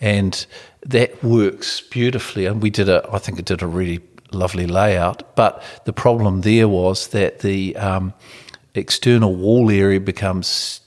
and 0.00 0.46
that 0.86 1.22
works 1.22 1.80
beautifully. 1.80 2.46
And 2.46 2.62
we 2.62 2.70
did 2.70 2.88
a, 2.88 3.08
I 3.12 3.18
think 3.18 3.38
it 3.38 3.44
did 3.44 3.62
a 3.62 3.66
really 3.66 4.00
lovely 4.32 4.66
layout. 4.66 5.34
But 5.36 5.62
the 5.84 5.92
problem 5.92 6.42
there 6.42 6.68
was 6.68 7.08
that 7.08 7.40
the 7.40 7.76
um, 7.76 8.14
external 8.74 9.34
wall 9.34 9.70
area 9.70 10.00
becomes 10.00 10.80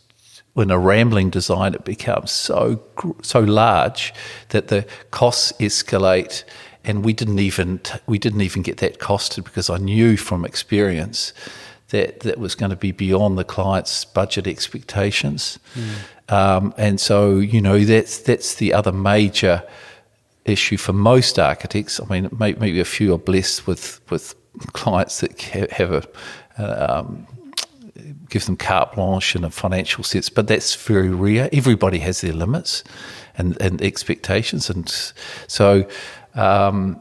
in 0.55 0.72
a 0.72 0.77
rambling 0.77 1.29
design, 1.29 1.74
it 1.74 1.86
becomes 1.86 2.31
so 2.31 2.81
so 3.22 3.39
large 3.39 4.13
that 4.50 4.67
the 4.67 4.86
costs 5.12 5.53
escalate, 5.60 6.43
and 6.84 7.05
we 7.05 7.13
didn't 7.13 7.39
even 7.39 7.79
we 8.05 8.20
didn't 8.20 8.41
even 8.41 8.62
get 8.62 8.77
that 8.77 9.00
costed 9.00 9.43
because 9.46 9.70
I 9.70 9.77
knew 9.77 10.17
from 10.17 10.46
experience 10.46 11.34
that 11.89 12.22
that 12.22 12.38
was 12.38 12.55
going 12.55 12.70
to 12.70 12.75
be 12.75 12.91
beyond 12.91 13.38
the 13.38 13.43
client's 13.43 14.05
budget 14.05 14.48
expectations, 14.48 15.60
mm. 15.75 16.34
um, 16.34 16.74
and 16.77 17.00
so 17.00 17.38
you 17.38 17.62
know 17.62 17.79
that's 17.79 18.17
that's 18.20 18.55
the 18.55 18.74
other 18.74 18.91
major 18.91 19.63
issue 20.43 20.77
for 20.77 20.91
most 20.91 21.39
architects. 21.39 22.00
I 22.00 22.05
mean, 22.05 22.29
maybe 22.38 22.79
a 22.79 22.86
few 22.86 23.13
are 23.13 23.17
blessed 23.17 23.67
with 23.67 24.01
with 24.10 24.36
clients 24.74 25.22
that 25.22 25.39
have 25.41 25.91
a 25.91 26.03
um, 26.58 27.25
give 28.31 28.45
them 28.45 28.55
carte 28.55 28.95
blanche 28.95 29.35
in 29.35 29.43
a 29.43 29.51
financial 29.51 30.03
sense, 30.03 30.29
but 30.29 30.47
that's 30.47 30.73
very 30.73 31.09
rare. 31.09 31.50
Everybody 31.53 32.00
has 32.00 32.21
their 32.21 32.33
limits 32.33 32.83
and, 33.38 33.61
and 33.61 33.81
expectations, 33.81 34.69
and 34.69 34.89
so 35.47 35.88
um, 36.33 37.00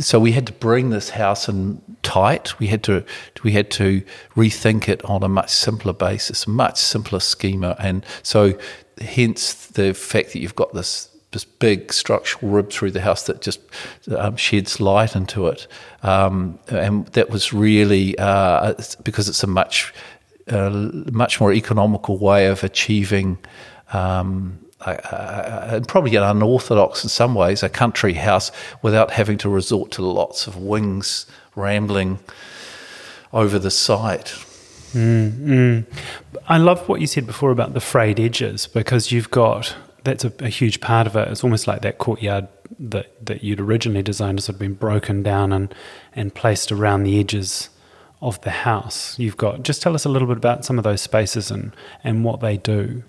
so 0.00 0.20
we 0.20 0.32
had 0.32 0.46
to 0.46 0.52
bring 0.52 0.90
this 0.90 1.10
house 1.10 1.48
in 1.48 1.80
tight. 2.02 2.58
We 2.58 2.66
had 2.66 2.82
to 2.84 3.04
we 3.42 3.52
had 3.52 3.70
to 3.72 4.02
rethink 4.36 4.88
it 4.88 5.04
on 5.04 5.22
a 5.22 5.28
much 5.28 5.50
simpler 5.50 5.94
basis, 5.94 6.46
much 6.46 6.78
simpler 6.78 7.20
schema, 7.20 7.76
and 7.78 8.04
so 8.22 8.58
hence 9.00 9.66
the 9.68 9.94
fact 9.94 10.32
that 10.32 10.40
you've 10.40 10.56
got 10.56 10.74
this 10.74 11.08
this 11.34 11.44
big 11.44 11.92
structural 11.92 12.52
rib 12.52 12.70
through 12.70 12.92
the 12.92 13.00
house 13.00 13.24
that 13.24 13.42
just 13.42 13.60
um, 14.16 14.36
sheds 14.36 14.80
light 14.80 15.16
into 15.16 15.48
it. 15.48 15.66
Um, 16.02 16.58
and 16.68 17.06
that 17.08 17.28
was 17.28 17.52
really 17.52 18.16
uh, 18.18 18.74
because 19.02 19.28
it's 19.28 19.42
a 19.42 19.48
much 19.48 19.92
a 20.48 20.70
much 21.12 21.40
more 21.40 21.52
economical 21.52 22.18
way 22.18 22.46
of 22.46 22.64
achieving. 22.64 23.38
Um, 23.92 24.58
and 24.86 25.88
probably 25.88 26.14
an 26.16 26.22
unorthodox 26.22 27.04
in 27.04 27.08
some 27.08 27.34
ways, 27.34 27.62
a 27.62 27.70
country 27.70 28.12
house 28.12 28.52
without 28.82 29.10
having 29.10 29.38
to 29.38 29.48
resort 29.48 29.90
to 29.92 30.02
lots 30.02 30.46
of 30.46 30.56
wings 30.56 31.24
rambling 31.54 32.18
over 33.32 33.58
the 33.58 33.70
site. 33.70 34.34
Mm, 34.92 35.32
mm. 35.32 35.84
I 36.48 36.58
love 36.58 36.86
what 36.88 37.00
you 37.00 37.06
said 37.06 37.26
before 37.26 37.50
about 37.50 37.72
the 37.72 37.80
frayed 37.80 38.20
edges 38.20 38.66
because 38.66 39.10
you've 39.10 39.30
got 39.30 39.74
that's 40.04 40.24
a, 40.24 40.32
a, 40.40 40.48
huge 40.48 40.80
part 40.80 41.06
of 41.06 41.16
it. 41.16 41.28
It's 41.28 41.42
almost 41.42 41.66
like 41.66 41.80
that 41.82 41.98
courtyard 41.98 42.46
that, 42.78 43.24
that 43.24 43.42
you'd 43.42 43.60
originally 43.60 44.02
designed 44.02 44.38
has 44.38 44.44
sort 44.44 44.56
of 44.56 44.60
been 44.60 44.74
broken 44.74 45.22
down 45.22 45.52
and, 45.52 45.74
and 46.14 46.34
placed 46.34 46.70
around 46.70 47.04
the 47.04 47.18
edges 47.18 47.70
of 48.24 48.40
the 48.40 48.50
house 48.50 49.18
you've 49.18 49.36
got. 49.36 49.62
Just 49.62 49.82
tell 49.82 49.94
us 49.94 50.04
a 50.04 50.08
little 50.08 50.26
bit 50.26 50.38
about 50.38 50.64
some 50.64 50.78
of 50.78 50.84
those 50.84 51.02
spaces 51.02 51.50
and, 51.50 51.76
and 52.02 52.24
what 52.24 52.40
they 52.40 52.56
do. 52.56 53.04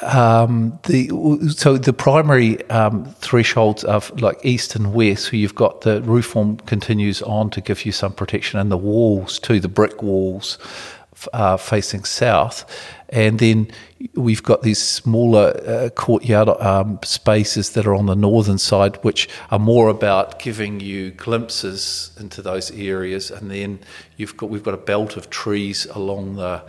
Um, 0.00 0.78
the 0.84 1.10
so 1.54 1.76
the 1.76 1.92
primary 1.92 2.64
um, 2.70 3.04
thresholds 3.20 3.84
of 3.84 4.10
like 4.22 4.38
east 4.42 4.74
and 4.74 4.94
west, 4.94 5.26
so 5.26 5.36
you've 5.36 5.54
got 5.54 5.82
the 5.82 6.00
roof 6.02 6.26
form 6.26 6.56
continues 6.58 7.20
on 7.22 7.50
to 7.50 7.60
give 7.60 7.84
you 7.84 7.92
some 7.92 8.12
protection, 8.14 8.58
and 8.58 8.70
the 8.70 8.78
walls 8.78 9.38
too, 9.38 9.60
the 9.60 9.68
brick 9.68 10.02
walls 10.02 10.58
uh, 11.32 11.56
facing 11.56 12.04
south, 12.04 12.64
and 13.08 13.38
then 13.38 13.70
we've 14.14 14.42
got 14.42 14.62
these 14.62 14.82
smaller 14.82 15.52
uh, 15.66 15.90
courtyard 15.90 16.48
um, 16.48 16.98
spaces 17.04 17.70
that 17.70 17.86
are 17.86 17.94
on 17.94 18.06
the 18.06 18.16
northern 18.16 18.58
side, 18.58 18.96
which 19.04 19.28
are 19.50 19.58
more 19.58 19.88
about 19.88 20.38
giving 20.38 20.80
you 20.80 21.10
glimpses 21.10 22.10
into 22.18 22.42
those 22.42 22.70
areas. 22.70 23.30
And 23.30 23.50
then 23.50 23.80
you've 24.16 24.36
got 24.36 24.50
we've 24.50 24.62
got 24.62 24.74
a 24.74 24.78
belt 24.78 25.16
of 25.16 25.30
trees 25.30 25.86
along 25.86 26.36
the 26.36 26.62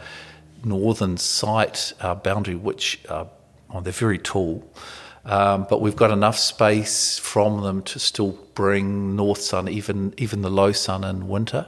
northern 0.66 1.18
site 1.18 1.94
uh, 2.02 2.16
boundary, 2.16 2.56
which 2.56 3.00
uh, 3.10 3.26
oh, 3.74 3.82
they're 3.82 3.94
very 3.94 4.18
tall. 4.18 4.70
Um, 5.26 5.66
but 5.70 5.80
we've 5.80 5.96
got 5.96 6.12
enough 6.12 6.38
space 6.38 7.18
from 7.18 7.62
them 7.62 7.82
to 7.84 8.00
still 8.00 8.38
bring 8.54 9.16
north 9.16 9.40
sun, 9.40 9.70
even 9.70 10.14
even 10.18 10.42
the 10.42 10.52
low 10.52 10.74
sun 10.74 11.04
in 11.04 11.30
winter. 11.30 11.68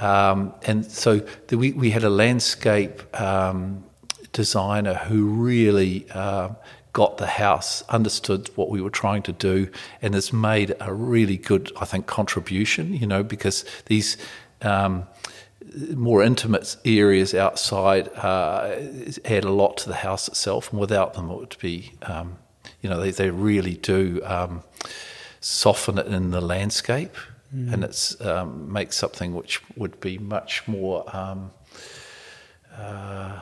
Um, 0.00 0.54
and 0.62 0.84
so 0.84 1.20
the, 1.48 1.58
we, 1.58 1.72
we 1.72 1.90
had 1.90 2.04
a 2.04 2.10
landscape 2.10 3.02
um, 3.20 3.84
designer 4.32 4.94
who 4.94 5.26
really 5.26 6.06
uh, 6.12 6.50
got 6.92 7.18
the 7.18 7.26
house, 7.26 7.82
understood 7.88 8.50
what 8.56 8.70
we 8.70 8.80
were 8.80 8.90
trying 8.90 9.22
to 9.22 9.32
do, 9.32 9.70
and 10.02 10.14
has 10.14 10.32
made 10.32 10.74
a 10.80 10.92
really 10.92 11.36
good, 11.36 11.70
I 11.80 11.84
think, 11.84 12.06
contribution. 12.06 12.94
You 12.94 13.06
know, 13.06 13.22
because 13.22 13.64
these. 13.86 14.16
Um, 14.62 15.06
more 15.94 16.22
intimate 16.22 16.76
areas 16.84 17.34
outside 17.34 18.08
uh, 18.16 18.76
add 19.24 19.44
a 19.44 19.50
lot 19.50 19.76
to 19.78 19.88
the 19.88 19.94
house 19.94 20.28
itself, 20.28 20.72
and 20.72 20.80
without 20.80 21.14
them, 21.14 21.30
it 21.30 21.36
would 21.36 21.56
be, 21.60 21.92
um, 22.02 22.36
you 22.80 22.90
know, 22.90 23.00
they, 23.00 23.10
they 23.10 23.30
really 23.30 23.74
do 23.74 24.20
um, 24.24 24.62
soften 25.40 25.98
it 25.98 26.06
in 26.06 26.30
the 26.30 26.40
landscape, 26.40 27.14
mm. 27.54 27.72
and 27.72 27.84
it's 27.84 28.20
um, 28.20 28.72
makes 28.72 28.96
something 28.96 29.34
which 29.34 29.60
would 29.76 29.98
be 30.00 30.18
much 30.18 30.66
more 30.66 31.04
um, 31.14 31.50
uh, 32.76 33.40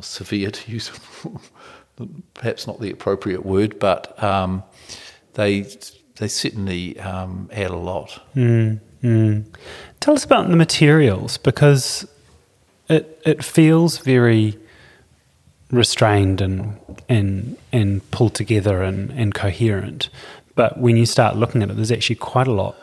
severe 0.00 0.50
to 0.50 0.70
use 0.70 0.90
perhaps 2.34 2.66
not 2.66 2.80
the 2.80 2.90
appropriate 2.90 3.44
word, 3.44 3.78
but 3.78 4.22
um, 4.22 4.62
they 5.34 5.66
they 6.16 6.28
certainly 6.28 6.98
um, 7.00 7.48
add 7.52 7.70
a 7.70 7.76
lot. 7.76 8.20
Mm, 8.34 8.80
mm. 9.02 9.44
Tell 10.00 10.14
us 10.14 10.24
about 10.24 10.48
the 10.48 10.56
materials 10.56 11.38
because 11.38 12.06
it 12.88 13.20
it 13.24 13.44
feels 13.44 13.98
very 13.98 14.58
restrained 15.70 16.40
and 16.40 16.78
and 17.08 17.56
and 17.72 18.08
pulled 18.10 18.34
together 18.34 18.82
and, 18.82 19.10
and 19.10 19.34
coherent. 19.34 20.08
But 20.54 20.78
when 20.78 20.96
you 20.96 21.06
start 21.06 21.36
looking 21.36 21.62
at 21.62 21.70
it, 21.70 21.76
there's 21.76 21.92
actually 21.92 22.16
quite 22.16 22.46
a 22.46 22.52
lot 22.52 22.76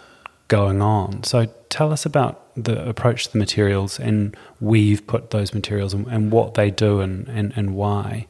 going 0.47 0.81
on. 0.81 1.23
So 1.23 1.45
tell 1.69 1.93
us 1.93 2.05
about 2.05 2.41
the 2.55 2.87
approach 2.87 3.27
to 3.27 3.31
the 3.31 3.37
materials 3.39 3.97
and 3.99 4.35
where 4.59 4.79
you've 4.79 5.07
put 5.07 5.29
those 5.29 5.53
materials 5.53 5.93
and, 5.93 6.05
and 6.07 6.31
what 6.31 6.55
they 6.55 6.69
do 6.69 6.99
and, 6.99 7.27
and, 7.29 7.53
and 7.55 7.73
why. 7.75 8.27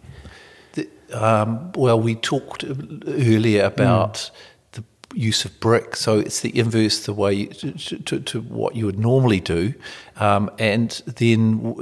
The, 0.73 0.87
um, 1.11 1.71
well, 1.73 1.99
we 1.99 2.15
talked 2.15 2.63
earlier 2.63 3.63
about 3.63 4.13
mm. 4.13 4.31
the 4.73 4.83
use 5.15 5.43
of 5.45 5.59
brick, 5.59 5.95
so 5.95 6.19
it's 6.19 6.41
the 6.41 6.55
inverse 6.57 7.05
the 7.05 7.13
way 7.13 7.47
to, 7.47 7.71
to, 7.71 8.19
to 8.19 8.41
what 8.41 8.75
you 8.75 8.85
would 8.85 8.99
normally 8.99 9.39
do, 9.39 9.73
um, 10.17 10.51
and 10.59 11.01
then 11.07 11.73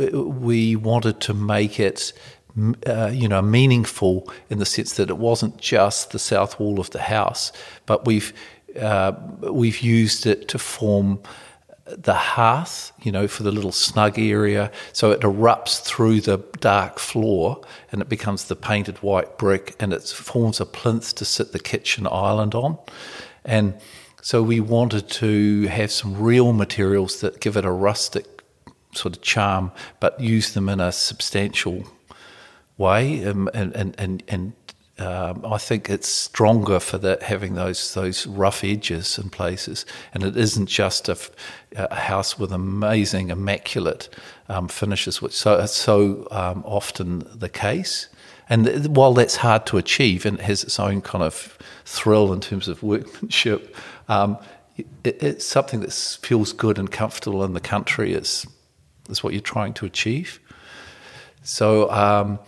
we 0.42 0.78
wanted 0.78 1.20
to 1.22 1.34
make 1.34 1.80
it. 1.80 2.14
Uh, 2.88 3.12
you 3.14 3.28
know, 3.28 3.42
meaningful 3.42 4.28
in 4.50 4.58
the 4.58 4.66
sense 4.66 4.94
that 4.94 5.10
it 5.10 5.18
wasn't 5.18 5.58
just 5.58 6.12
the 6.12 6.20
south 6.20 6.60
wall 6.60 6.80
of 6.80 6.90
the 6.90 7.02
house, 7.02 7.52
but 7.86 8.06
we've 8.06 8.34
uh, 8.80 9.14
we've 9.42 9.80
used 9.82 10.26
it 10.26 10.48
to 10.48 10.58
form 10.60 11.20
the 11.98 12.14
hearth, 12.14 12.92
you 13.02 13.12
know, 13.12 13.28
for 13.28 13.44
the 13.44 13.52
little 13.52 13.72
snug 13.72 14.20
area. 14.20 14.72
So 14.94 15.12
it 15.12 15.22
erupts 15.22 15.82
through 15.82 16.22
the 16.22 16.38
dark 16.60 17.00
floor 17.00 17.62
and 17.92 18.02
it 18.02 18.10
becomes 18.10 18.46
the 18.46 18.56
painted 18.56 18.98
white 18.98 19.38
brick 19.38 19.76
and 19.80 19.94
it 19.94 20.04
forms 20.04 20.60
a 20.60 20.66
plinth 20.66 21.16
to 21.16 21.26
sit 21.26 21.52
the 21.52 21.60
kitchen 21.60 22.08
island 22.10 22.56
on. 22.56 22.78
And 23.46 23.80
so 24.22 24.44
we 24.44 24.60
wanted 24.60 25.10
to 25.10 25.68
have 25.68 25.92
some 25.92 26.20
real 26.22 26.54
materials 26.54 27.22
that 27.22 27.40
give 27.40 27.58
it 27.58 27.66
a 27.66 27.72
rustic 27.72 28.44
sort 28.94 29.16
of 29.16 29.22
charm, 29.22 29.72
but 30.00 30.20
use 30.20 30.54
them 30.54 30.70
in 30.70 30.80
a 30.80 30.92
substantial 30.92 31.86
way 32.80 33.22
and, 33.24 33.50
and, 33.54 33.96
and, 34.00 34.24
and 34.28 34.54
um, 35.00 35.46
I 35.46 35.58
think 35.58 35.90
it's 35.90 36.10
stronger 36.10 36.80
for 36.80 36.98
that 36.98 37.24
having 37.24 37.54
those 37.56 37.94
those 37.94 38.28
rough 38.28 38.66
edges 38.66 39.18
in 39.18 39.30
places, 39.30 39.86
and 40.14 40.24
it 40.24 40.36
isn't 40.36 40.66
just 40.66 41.08
a, 41.08 41.18
a 41.78 41.96
house 41.96 42.38
with 42.38 42.52
amazing, 42.52 43.30
immaculate 43.30 44.10
um, 44.50 44.68
finishes, 44.68 45.22
which 45.22 45.32
so 45.32 45.66
so 45.68 46.28
um, 46.32 46.64
often 46.66 47.24
the 47.34 47.48
case. 47.48 48.10
And 48.50 48.66
th- 48.66 48.88
while 48.88 49.14
that's 49.14 49.38
hard 49.38 49.66
to 49.68 49.78
achieve 49.78 50.26
and 50.26 50.40
it 50.40 50.44
has 50.44 50.64
its 50.64 50.80
own 50.80 51.02
kind 51.02 51.24
of 51.24 51.58
thrill 51.86 52.34
in 52.34 52.42
terms 52.42 52.68
of 52.68 52.84
workmanship, 52.84 53.76
um, 54.10 54.38
it, 54.76 55.24
it's 55.24 55.46
something 55.46 55.80
that 55.80 55.94
feels 55.94 56.52
good 56.52 56.78
and 56.78 56.92
comfortable 56.92 57.46
in 57.46 57.54
the 57.54 57.62
country. 57.62 58.14
Is 58.14 58.46
is 59.10 59.24
what 59.24 59.32
you're 59.32 59.42
trying 59.42 59.74
to 59.76 59.86
achieve. 59.86 60.42
So 61.42 61.90
um, 61.90 62.40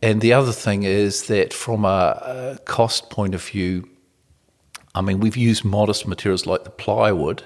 and 0.00 0.20
the 0.20 0.32
other 0.32 0.52
thing 0.52 0.84
is 0.84 1.26
that 1.26 1.52
from 1.52 1.84
a, 1.84 2.58
cost 2.64 3.10
point 3.10 3.34
of 3.34 3.42
view, 3.42 3.88
I 4.94 5.00
mean, 5.00 5.20
we've 5.20 5.36
used 5.36 5.64
modest 5.64 6.06
materials 6.06 6.46
like 6.46 6.64
the 6.64 6.70
plywood, 6.70 7.42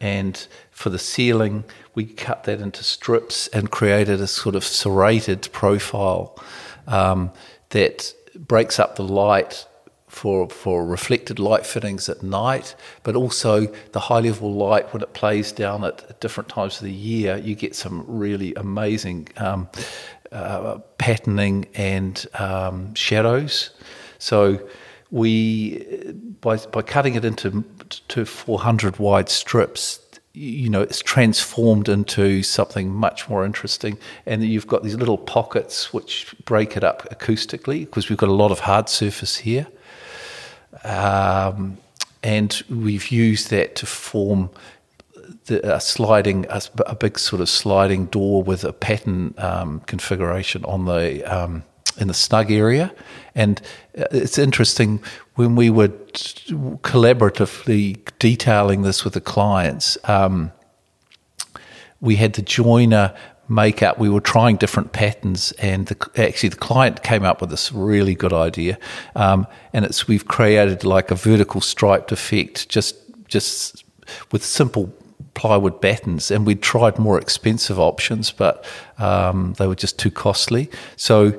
and 0.00 0.46
for 0.70 0.90
the 0.90 0.98
ceiling, 0.98 1.64
we 1.94 2.04
cut 2.04 2.44
that 2.44 2.60
into 2.60 2.82
strips 2.82 3.46
and 3.48 3.70
created 3.70 4.20
a 4.20 4.26
sort 4.26 4.54
of 4.54 4.64
serrated 4.64 5.48
profile 5.52 6.36
um, 6.86 7.30
that 7.70 8.12
breaks 8.36 8.78
up 8.78 8.96
the 8.96 9.04
light 9.04 9.66
for 10.08 10.48
for 10.48 10.86
reflected 10.86 11.38
light 11.38 11.66
fittings 11.66 12.08
at 12.08 12.22
night, 12.22 12.74
but 13.02 13.16
also 13.16 13.66
the 13.92 14.00
high 14.00 14.20
level 14.20 14.52
light 14.52 14.92
when 14.92 15.02
it 15.02 15.12
plays 15.12 15.52
down 15.52 15.84
at 15.84 16.20
different 16.20 16.48
times 16.48 16.76
of 16.76 16.84
the 16.84 16.92
year. 16.92 17.36
You 17.36 17.54
get 17.54 17.74
some 17.74 18.04
really 18.06 18.54
amazing 18.54 19.28
um, 19.36 19.68
uh, 20.34 20.78
patterning 20.98 21.66
and 21.74 22.26
um, 22.34 22.92
shadows. 22.94 23.70
So 24.18 24.60
we, 25.10 26.12
by, 26.40 26.56
by 26.56 26.82
cutting 26.82 27.14
it 27.14 27.24
into 27.24 27.64
to 28.08 28.24
400 28.24 28.98
wide 28.98 29.28
strips, 29.28 30.00
you 30.32 30.68
know, 30.68 30.82
it's 30.82 31.00
transformed 31.00 31.88
into 31.88 32.42
something 32.42 32.90
much 32.90 33.28
more 33.28 33.44
interesting. 33.44 33.96
And 34.26 34.42
you've 34.42 34.66
got 34.66 34.82
these 34.82 34.96
little 34.96 35.18
pockets 35.18 35.92
which 35.92 36.34
break 36.44 36.76
it 36.76 36.82
up 36.82 37.08
acoustically 37.10 37.80
because 37.80 38.08
we've 38.08 38.18
got 38.18 38.28
a 38.28 38.32
lot 38.32 38.50
of 38.50 38.58
hard 38.58 38.88
surface 38.88 39.36
here. 39.36 39.68
Um, 40.82 41.78
and 42.24 42.60
we've 42.68 43.08
used 43.08 43.50
that 43.50 43.76
to 43.76 43.86
form 43.86 44.50
the, 45.46 45.74
a 45.74 45.80
sliding, 45.80 46.46
a, 46.48 46.62
a, 46.86 46.94
big 46.94 47.18
sort 47.18 47.40
of 47.40 47.48
sliding 47.48 48.06
door 48.06 48.42
with 48.42 48.64
a 48.64 48.72
pattern 48.72 49.34
um, 49.38 49.80
configuration 49.80 50.64
on 50.64 50.86
the 50.86 51.24
um, 51.24 51.64
in 51.98 52.08
the 52.08 52.14
snug 52.14 52.50
area, 52.50 52.92
and 53.34 53.60
uh, 53.98 54.04
it's 54.10 54.38
interesting 54.38 55.02
when 55.34 55.54
we 55.54 55.70
were 55.70 55.88
collaboratively 55.88 57.98
detailing 58.18 58.82
this 58.82 59.04
with 59.04 59.14
the 59.14 59.20
clients. 59.20 59.96
Um, 60.04 60.52
we 62.00 62.16
had 62.16 62.34
the 62.34 62.42
joiner 62.42 63.14
make 63.48 63.82
up. 63.82 63.98
We 63.98 64.08
were 64.08 64.20
trying 64.20 64.56
different 64.56 64.92
patterns, 64.92 65.52
and 65.52 65.86
the, 65.86 66.10
actually 66.16 66.50
the 66.50 66.56
client 66.56 67.02
came 67.02 67.22
up 67.22 67.40
with 67.40 67.50
this 67.50 67.70
really 67.70 68.14
good 68.14 68.32
idea. 68.32 68.78
Um, 69.14 69.46
and 69.72 69.84
it's 69.84 70.08
we've 70.08 70.26
created 70.26 70.84
like 70.84 71.10
a 71.10 71.14
vertical 71.14 71.60
striped 71.60 72.12
effect, 72.12 72.68
just 72.68 72.96
just 73.28 73.84
with 74.32 74.44
simple 74.44 74.92
plywood 75.34 75.80
battens, 75.80 76.30
and 76.30 76.46
we'd 76.46 76.62
tried 76.62 76.98
more 76.98 77.18
expensive 77.18 77.78
options, 77.78 78.30
but 78.30 78.64
um, 78.98 79.54
they 79.58 79.66
were 79.66 79.74
just 79.74 79.98
too 79.98 80.10
costly. 80.10 80.70
So 80.96 81.28
uh, 81.28 81.36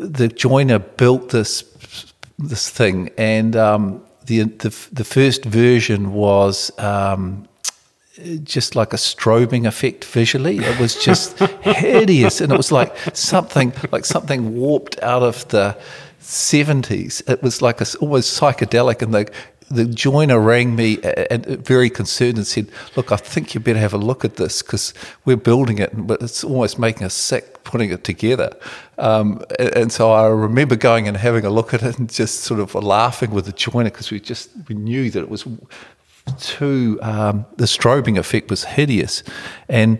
the 0.00 0.32
joiner 0.34 0.78
built 0.78 1.30
this 1.30 1.64
this 2.38 2.68
thing, 2.68 3.10
and 3.16 3.54
um, 3.56 4.02
the, 4.26 4.42
the, 4.42 4.88
the 4.92 5.04
first 5.04 5.44
version 5.44 6.12
was. 6.12 6.76
Um, 6.78 7.48
just 8.44 8.76
like 8.76 8.92
a 8.92 8.96
strobing 8.96 9.66
effect 9.66 10.04
visually. 10.04 10.58
It 10.58 10.78
was 10.78 10.94
just 10.94 11.36
hideous, 11.62 12.40
and 12.40 12.52
it 12.52 12.56
was 12.56 12.70
like 12.70 12.96
something 13.12 13.72
like 13.90 14.04
something 14.04 14.54
warped 14.54 15.02
out 15.02 15.24
of 15.24 15.48
the 15.48 15.76
seventies. 16.20 17.22
It 17.26 17.42
was 17.42 17.60
like 17.60 17.80
a, 17.80 17.86
almost 18.00 18.40
psychedelic, 18.40 19.02
and 19.02 19.12
the 19.12 19.30
the 19.74 19.84
joiner 19.84 20.40
rang 20.40 20.76
me 20.76 20.98
and 21.30 21.44
very 21.64 21.90
concerned 21.90 22.36
and 22.36 22.46
said, 22.46 22.68
"Look, 22.96 23.12
I 23.12 23.16
think 23.16 23.54
you 23.54 23.60
better 23.60 23.78
have 23.78 23.92
a 23.92 23.98
look 23.98 24.24
at 24.24 24.36
this 24.36 24.62
because 24.62 24.94
we're 25.24 25.36
building 25.36 25.78
it, 25.78 25.90
but 25.94 26.22
it's 26.22 26.44
almost 26.44 26.78
making 26.78 27.04
us 27.04 27.14
sick 27.14 27.62
putting 27.64 27.90
it 27.90 28.04
together." 28.04 28.50
Um, 28.98 29.42
and 29.58 29.90
so 29.92 30.12
I 30.12 30.26
remember 30.28 30.76
going 30.76 31.08
and 31.08 31.16
having 31.16 31.44
a 31.44 31.50
look 31.50 31.74
at 31.74 31.82
it 31.82 31.98
and 31.98 32.08
just 32.12 32.40
sort 32.40 32.60
of 32.60 32.74
laughing 32.74 33.30
with 33.30 33.46
the 33.46 33.52
joiner 33.52 33.90
because 33.90 34.10
we 34.10 34.20
just 34.20 34.50
we 34.68 34.74
knew 34.74 35.10
that 35.10 35.20
it 35.20 35.28
was 35.28 35.46
too 36.38 36.98
um, 37.02 37.44
the 37.56 37.66
strobing 37.66 38.18
effect 38.18 38.50
was 38.50 38.64
hideous, 38.64 39.22
and 39.68 39.98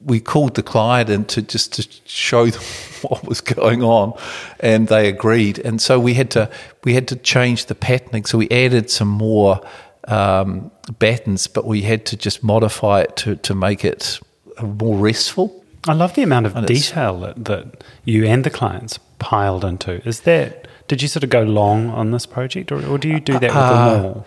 we 0.00 0.20
called 0.20 0.54
the 0.54 0.62
client 0.62 1.10
in 1.10 1.24
to 1.26 1.42
just 1.42 1.72
to 1.74 1.88
show 2.04 2.46
them 2.46 2.62
what 3.02 3.26
was 3.26 3.40
going 3.40 3.82
on, 3.82 4.12
and 4.60 4.88
they 4.88 5.08
agreed. 5.08 5.58
And 5.58 5.80
so 5.80 5.98
we 5.98 6.14
had 6.14 6.30
to 6.32 6.50
we 6.84 6.94
had 6.94 7.08
to 7.08 7.16
change 7.16 7.66
the 7.66 7.74
patterning. 7.74 8.24
So 8.24 8.38
we 8.38 8.48
added 8.50 8.90
some 8.90 9.08
more 9.08 9.60
um, 10.08 10.70
battens, 10.98 11.46
but 11.46 11.64
we 11.66 11.82
had 11.82 12.06
to 12.06 12.16
just 12.16 12.42
modify 12.42 13.02
it 13.02 13.16
to 13.16 13.36
to 13.36 13.54
make 13.54 13.84
it 13.84 14.20
more 14.62 14.96
restful. 14.96 15.64
I 15.86 15.92
love 15.92 16.14
the 16.14 16.22
amount 16.22 16.46
of 16.46 16.56
and 16.56 16.66
detail 16.66 17.20
that, 17.20 17.44
that 17.44 17.84
you 18.04 18.26
and 18.26 18.44
the 18.44 18.50
clients 18.50 18.98
piled 19.18 19.64
into. 19.64 20.06
Is 20.06 20.20
that 20.20 20.68
did 20.88 21.02
you 21.02 21.08
sort 21.08 21.22
of 21.22 21.30
go 21.30 21.42
long 21.42 21.90
on 21.90 22.10
this 22.10 22.26
project, 22.26 22.72
or, 22.72 22.84
or 22.86 22.98
do 22.98 23.08
you 23.08 23.20
do 23.20 23.34
that 23.34 23.42
with 23.42 23.52
uh, 23.52 23.94
them 23.94 24.04
all? 24.04 24.26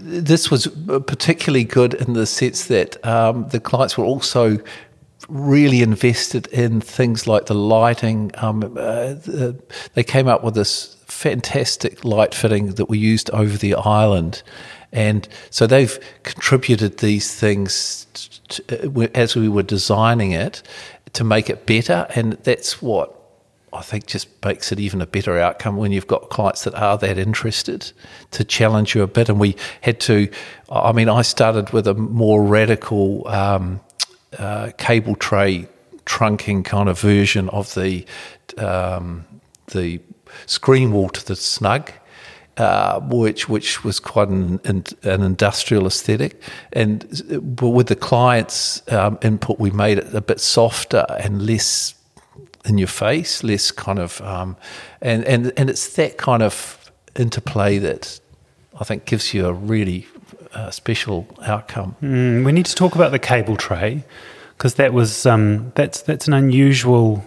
This 0.00 0.50
was 0.50 0.66
particularly 1.06 1.64
good 1.64 1.94
in 1.94 2.14
the 2.14 2.26
sense 2.26 2.66
that 2.66 3.04
um, 3.04 3.48
the 3.48 3.60
clients 3.60 3.96
were 3.96 4.04
also 4.04 4.58
really 5.28 5.82
invested 5.82 6.46
in 6.48 6.80
things 6.80 7.26
like 7.26 7.46
the 7.46 7.54
lighting. 7.54 8.30
Um, 8.34 8.62
uh, 8.62 9.14
the, 9.14 9.60
they 9.94 10.02
came 10.02 10.26
up 10.26 10.42
with 10.42 10.54
this 10.54 10.96
fantastic 11.06 12.04
light 12.04 12.34
fitting 12.34 12.74
that 12.74 12.86
we 12.86 12.98
used 12.98 13.30
over 13.30 13.56
the 13.56 13.74
island. 13.74 14.42
And 14.92 15.28
so 15.50 15.66
they've 15.66 15.98
contributed 16.22 16.98
these 16.98 17.34
things 17.34 18.06
to, 18.48 19.04
uh, 19.04 19.08
as 19.14 19.36
we 19.36 19.48
were 19.48 19.62
designing 19.62 20.32
it 20.32 20.62
to 21.12 21.24
make 21.24 21.50
it 21.50 21.66
better. 21.66 22.06
And 22.14 22.34
that's 22.44 22.80
what 22.80 23.14
I 23.72 23.82
think 23.82 24.06
just 24.06 24.28
makes 24.44 24.72
it 24.72 24.80
even 24.80 25.02
a 25.02 25.06
better 25.06 25.38
outcome 25.38 25.76
when 25.76 25.92
you've 25.92 26.06
got 26.06 26.30
clients 26.30 26.64
that 26.64 26.74
are 26.74 26.96
that 26.98 27.18
interested 27.18 27.92
to 28.30 28.44
challenge 28.44 28.94
you 28.94 29.02
a 29.02 29.06
bit. 29.06 29.28
And 29.28 29.38
we 29.38 29.56
had 29.82 30.00
to, 30.00 30.30
I 30.70 30.92
mean, 30.92 31.10
I 31.10 31.22
started 31.22 31.70
with 31.70 31.86
a 31.86 31.94
more 31.94 32.42
radical 32.42 33.28
um, 33.28 33.80
uh, 34.36 34.70
cable 34.78 35.16
tray 35.16 35.68
trunking 36.04 36.64
kind 36.64 36.88
of 36.88 36.98
version 36.98 37.48
of 37.50 37.74
the 37.74 38.04
um, 38.56 39.24
the 39.68 40.00
screen 40.46 40.92
wall 40.92 41.08
to 41.10 41.24
the 41.26 41.36
snug. 41.36 41.92
Uh, 42.56 42.98
which 43.02 43.48
which 43.48 43.84
was 43.84 44.00
quite 44.00 44.28
an, 44.28 44.58
an 44.64 45.22
industrial 45.22 45.86
aesthetic, 45.86 46.42
and 46.72 47.04
with 47.60 47.86
the 47.86 47.94
client's 47.94 48.82
um, 48.90 49.16
input, 49.22 49.60
we 49.60 49.70
made 49.70 49.96
it 49.96 50.12
a 50.12 50.20
bit 50.20 50.40
softer 50.40 51.06
and 51.20 51.46
less 51.46 51.94
in 52.64 52.76
your 52.76 52.88
face, 52.88 53.44
less 53.44 53.70
kind 53.70 54.00
of, 54.00 54.20
um, 54.22 54.56
and 55.00 55.24
and 55.24 55.52
and 55.56 55.70
it's 55.70 55.94
that 55.94 56.18
kind 56.18 56.42
of 56.42 56.90
interplay 57.14 57.78
that 57.78 58.18
I 58.80 58.82
think 58.82 59.04
gives 59.04 59.32
you 59.32 59.46
a 59.46 59.52
really 59.52 60.08
uh, 60.54 60.70
special 60.70 61.26
outcome. 61.42 61.96
Mm, 62.02 62.44
we 62.44 62.52
need 62.52 62.66
to 62.66 62.74
talk 62.74 62.94
about 62.94 63.12
the 63.12 63.18
cable 63.18 63.56
tray 63.56 64.04
because 64.56 64.74
that 64.74 64.92
was 64.92 65.26
um, 65.26 65.72
that's 65.74 66.02
that's 66.02 66.26
an 66.26 66.34
unusual 66.34 67.24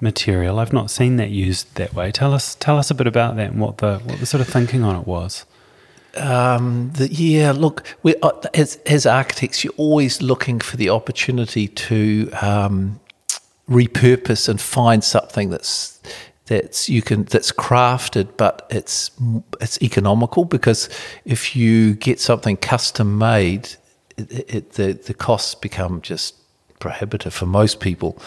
material. 0.00 0.58
I've 0.58 0.72
not 0.72 0.90
seen 0.90 1.16
that 1.16 1.30
used 1.30 1.74
that 1.76 1.94
way. 1.94 2.12
Tell 2.12 2.32
us 2.34 2.54
tell 2.54 2.78
us 2.78 2.90
a 2.90 2.94
bit 2.94 3.06
about 3.06 3.36
that 3.36 3.50
and 3.50 3.60
what 3.60 3.78
the 3.78 3.98
what 3.98 4.20
the 4.20 4.26
sort 4.26 4.40
of 4.40 4.48
thinking 4.48 4.84
on 4.84 4.96
it 4.96 5.06
was. 5.06 5.44
Um, 6.16 6.90
the, 6.94 7.12
yeah, 7.12 7.52
look, 7.52 7.84
we, 8.02 8.16
uh, 8.16 8.32
as 8.54 8.76
as 8.86 9.06
architects, 9.06 9.64
you're 9.64 9.74
always 9.76 10.20
looking 10.22 10.60
for 10.60 10.76
the 10.76 10.90
opportunity 10.90 11.68
to 11.68 12.30
um, 12.42 13.00
repurpose 13.68 14.48
and 14.48 14.60
find 14.60 15.04
something 15.04 15.50
that's 15.50 16.00
that's 16.48 16.88
you 16.88 17.02
can 17.02 17.24
that's 17.24 17.52
crafted, 17.52 18.28
but 18.36 18.66
it's 18.70 19.10
it's 19.60 19.80
economical 19.82 20.44
because 20.44 20.88
if 21.24 21.54
you 21.54 21.94
get 21.94 22.20
something 22.20 22.56
custom 22.56 23.18
made, 23.18 23.68
it, 24.16 24.54
it, 24.54 24.72
the 24.72 24.92
the 24.94 25.14
costs 25.14 25.54
become 25.54 26.00
just 26.00 26.34
prohibitive 26.80 27.34
for 27.34 27.46
most 27.46 27.80
people. 27.80 28.20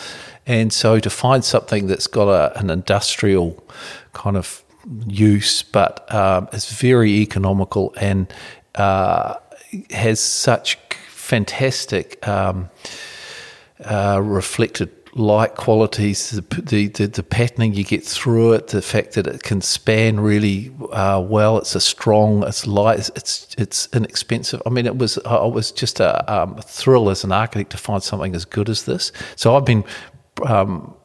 And 0.45 0.71
so 0.71 0.99
to 0.99 1.09
find 1.09 1.43
something 1.43 1.87
that's 1.87 2.07
got 2.07 2.27
a, 2.27 2.57
an 2.59 2.69
industrial 2.69 3.63
kind 4.13 4.37
of 4.37 4.63
use, 5.07 5.63
but 5.63 6.13
um, 6.13 6.47
is 6.53 6.69
very 6.69 7.11
economical 7.11 7.93
and 7.99 8.31
uh, 8.75 9.35
has 9.91 10.19
such 10.19 10.77
fantastic 11.09 12.25
um, 12.27 12.69
uh, 13.85 14.19
reflected 14.21 15.00
light 15.13 15.55
qualities, 15.55 16.29
the, 16.31 16.41
the, 16.41 16.87
the, 16.87 17.23
patterning 17.23 17.73
you 17.73 17.83
get 17.83 18.03
through 18.03 18.53
it, 18.53 18.67
the 18.67 18.81
fact 18.81 19.13
that 19.13 19.27
it 19.27 19.43
can 19.43 19.61
span 19.61 20.19
really 20.19 20.71
uh, 20.91 21.23
well. 21.25 21.57
It's 21.57 21.75
a 21.75 21.81
strong, 21.81 22.43
it's 22.43 22.65
light, 22.65 23.09
it's 23.15 23.53
it's 23.57 23.89
inexpensive. 23.93 24.61
I 24.65 24.69
mean, 24.69 24.85
it 24.85 24.97
was 24.97 25.17
uh, 25.19 25.45
it 25.45 25.53
was 25.53 25.71
just 25.71 25.99
a, 25.99 26.33
um, 26.33 26.55
thrill 26.57 27.09
as 27.09 27.23
an 27.23 27.31
architect 27.31 27.71
to 27.71 27.77
find 27.77 28.01
something 28.01 28.35
as 28.35 28.45
good 28.45 28.69
as 28.69 28.85
this. 28.85 29.11
So 29.35 29.55
I've 29.55 29.65
been. 29.65 29.83
Um, 30.45 30.95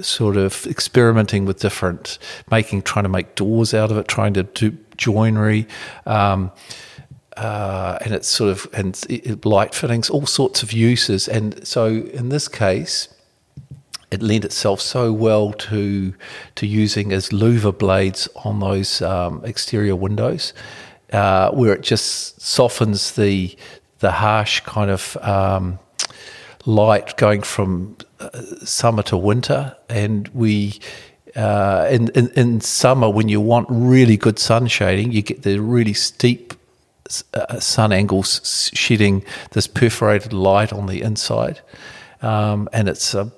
sort 0.00 0.36
of 0.36 0.66
experimenting 0.66 1.44
with 1.44 1.60
different 1.60 2.18
making 2.50 2.82
trying 2.82 3.04
to 3.04 3.08
make 3.08 3.36
doors 3.36 3.72
out 3.74 3.92
of 3.92 3.98
it 3.98 4.08
trying 4.08 4.32
to 4.34 4.42
do 4.42 4.76
joinery 4.96 5.68
um, 6.06 6.50
uh, 7.36 7.98
and 8.00 8.12
it's 8.12 8.26
sort 8.26 8.50
of 8.50 8.66
and 8.72 9.44
light 9.44 9.72
fittings 9.72 10.10
all 10.10 10.26
sorts 10.26 10.64
of 10.64 10.72
uses 10.72 11.28
and 11.28 11.64
so 11.64 11.86
in 11.86 12.30
this 12.30 12.48
case 12.48 13.13
it 14.14 14.22
lent 14.22 14.44
itself 14.44 14.80
so 14.80 15.12
well 15.12 15.52
to 15.52 16.14
to 16.54 16.66
using 16.66 17.12
as 17.12 17.30
louver 17.30 17.76
blades 17.76 18.28
on 18.44 18.60
those 18.60 19.02
um, 19.02 19.44
exterior 19.44 19.96
windows, 19.96 20.54
uh, 21.12 21.50
where 21.50 21.74
it 21.74 21.82
just 21.82 22.40
softens 22.40 23.12
the 23.12 23.56
the 23.98 24.12
harsh 24.12 24.60
kind 24.60 24.90
of 24.90 25.16
um, 25.20 25.78
light 26.64 27.16
going 27.16 27.42
from 27.42 27.96
uh, 28.20 28.30
summer 28.64 29.02
to 29.02 29.16
winter, 29.16 29.76
and 29.88 30.28
we. 30.28 30.78
Uh, 31.36 31.88
in, 31.90 32.08
in, 32.10 32.30
in 32.36 32.60
summer, 32.60 33.10
when 33.10 33.28
you 33.28 33.40
want 33.40 33.66
really 33.68 34.16
good 34.16 34.38
sun 34.38 34.68
shading, 34.68 35.10
you 35.10 35.20
get 35.20 35.42
the 35.42 35.58
really 35.58 35.92
steep 35.92 36.54
uh, 37.34 37.58
sun 37.58 37.92
angles 37.92 38.70
shedding 38.72 39.24
this 39.50 39.66
perforated 39.66 40.32
light 40.32 40.72
on 40.72 40.86
the 40.86 41.02
inside, 41.02 41.60
um, 42.22 42.68
and 42.72 42.88
it's 42.88 43.14
a 43.14 43.32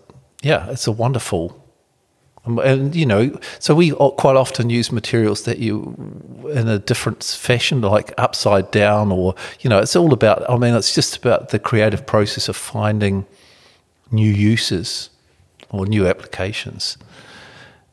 yeah, 0.47 0.71
it's 0.71 0.87
a 0.87 0.93
wonderful. 0.93 1.61
Um, 2.45 2.61
and 2.61 2.95
you 2.95 3.05
know, 3.05 3.37
so 3.59 3.75
we 3.75 3.91
quite 3.91 4.37
often 4.37 4.71
use 4.71 4.93
materials 4.93 5.43
that 5.43 5.59
you 5.59 5.95
in 6.55 6.69
a 6.69 6.79
different 6.79 7.25
fashion, 7.25 7.81
like 7.81 8.15
upside 8.17 8.71
down, 8.71 9.11
or 9.11 9.35
you 9.61 9.69
know, 9.69 9.79
it's 9.79 9.97
all 9.97 10.13
about. 10.13 10.49
I 10.49 10.57
mean, 10.57 10.75
it's 10.75 10.95
just 10.95 11.17
about 11.17 11.49
the 11.49 11.59
creative 11.59 12.07
process 12.07 12.49
of 12.49 12.57
finding 12.57 13.27
new 14.13 14.31
uses 14.31 15.11
or 15.71 15.85
new 15.85 16.07
applications. 16.07 16.97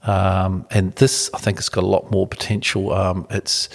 Um, 0.03 0.67
and 0.69 0.93
this, 0.95 1.31
I 1.33 1.39
think, 1.39 1.57
has 1.57 1.69
got 1.69 1.83
a 1.83 1.87
lot 1.87 2.11
more 2.11 2.27
potential. 2.27 2.93
Um, 2.93 3.25
it's 3.31 3.67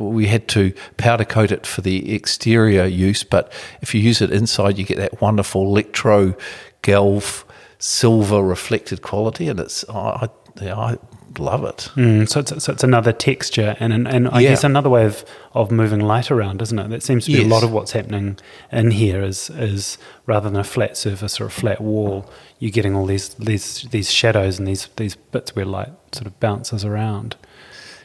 we 0.00 0.26
had 0.26 0.48
to 0.48 0.72
powder 0.96 1.24
coat 1.24 1.52
it 1.52 1.66
for 1.66 1.82
the 1.82 2.12
exterior 2.12 2.84
use, 2.84 3.22
but 3.22 3.52
if 3.80 3.94
you 3.94 4.00
use 4.00 4.20
it 4.20 4.32
inside, 4.32 4.76
you 4.76 4.84
get 4.84 4.96
that 4.96 5.20
wonderful 5.20 5.62
electro 5.62 6.34
galv 6.82 7.44
silver 7.78 8.42
reflected 8.42 9.02
quality, 9.02 9.48
and 9.48 9.60
it's 9.60 9.84
I, 9.88 10.28
I, 10.60 10.70
I 10.70 10.98
love 11.38 11.64
it. 11.64 11.90
Mm, 11.94 12.28
so, 12.28 12.40
it's, 12.40 12.64
so 12.64 12.72
it's 12.72 12.84
another 12.84 13.12
texture 13.12 13.76
and 13.78 13.92
and, 13.92 14.08
and 14.08 14.28
I 14.28 14.40
yeah. 14.40 14.50
guess 14.50 14.64
another 14.64 14.90
way 14.90 15.04
of, 15.04 15.24
of 15.52 15.70
moving 15.70 16.00
light 16.00 16.30
around, 16.30 16.62
isn't 16.62 16.78
it? 16.78 16.88
That 16.88 17.02
seems 17.02 17.26
to 17.26 17.32
be 17.32 17.38
yes. 17.38 17.46
a 17.46 17.48
lot 17.48 17.62
of 17.62 17.72
what's 17.72 17.92
happening 17.92 18.38
in 18.72 18.90
here. 18.90 19.22
Is 19.22 19.50
is 19.50 19.98
rather 20.26 20.48
than 20.50 20.58
a 20.58 20.64
flat 20.64 20.96
surface 20.96 21.40
or 21.40 21.46
a 21.46 21.50
flat 21.50 21.80
wall, 21.80 22.30
you're 22.58 22.70
getting 22.70 22.94
all 22.94 23.06
these 23.06 23.34
these 23.34 23.82
these 23.90 24.10
shadows 24.10 24.58
and 24.58 24.66
these 24.66 24.88
these 24.96 25.16
bits 25.16 25.54
where 25.54 25.64
light 25.64 25.92
sort 26.12 26.26
of 26.26 26.38
bounces 26.40 26.84
around 26.84 27.36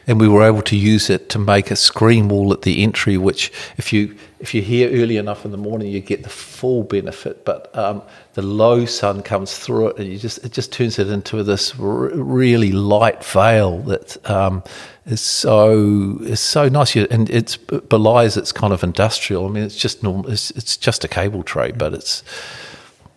and 0.08 0.20
we 0.20 0.28
were 0.28 0.44
able 0.44 0.62
to 0.64 0.76
use 0.76 1.10
it 1.10 1.30
to 1.30 1.40
make 1.40 1.72
a 1.72 1.76
screen 1.76 2.28
wall 2.28 2.52
at 2.52 2.64
the 2.64 2.84
entry, 2.84 3.18
which 3.18 3.52
if 3.78 3.94
you 3.94 4.16
if 4.40 4.54
you're 4.54 4.64
here 4.64 4.90
early 5.02 5.16
enough 5.16 5.46
in 5.46 5.52
the 5.52 5.58
morning, 5.58 5.88
you 5.88 6.02
get 6.02 6.24
the 6.24 6.30
full 6.30 6.84
benefit. 6.84 7.46
But 7.46 7.74
um, 7.78 8.02
the 8.34 8.42
low 8.42 8.86
sun 8.86 9.24
comes 9.24 9.58
through 9.58 9.90
it, 9.90 9.98
and 10.00 10.12
you 10.12 10.18
just 10.18 10.44
it 10.44 10.52
just 10.52 10.74
turns 10.74 11.00
it 11.00 11.08
into 11.08 11.44
this 11.44 11.80
r- 11.80 12.10
really 12.10 12.74
light 12.74 13.24
veil 13.24 13.80
that 13.84 14.30
um, 14.30 14.64
is 15.06 15.22
so 15.22 16.18
is 16.22 16.42
so 16.42 16.68
nice. 16.68 16.96
And 16.96 17.30
it 17.30 17.58
belies 17.88 18.36
it's 18.36 18.52
kind 18.52 18.74
of 18.74 18.84
industrial. 18.84 19.46
I 19.46 19.50
mean, 19.50 19.64
it's 19.64 19.78
just 19.78 20.04
normal. 20.04 20.30
It's, 20.30 20.52
it's 20.52 20.76
just 20.76 21.06
a 21.06 21.08
cable 21.08 21.44
tray, 21.44 21.72
but 21.72 21.94
it's, 21.94 22.24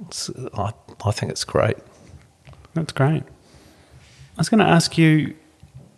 it's 0.07 0.31
I, 0.55 0.73
I 1.05 1.11
think 1.11 1.33
it's 1.33 1.45
great. 1.45 1.77
That's 2.75 2.93
great. 2.93 3.25
I 3.25 4.39
was 4.39 4.49
going 4.49 4.61
to 4.61 4.67
ask 4.67 4.99
you 4.99 5.35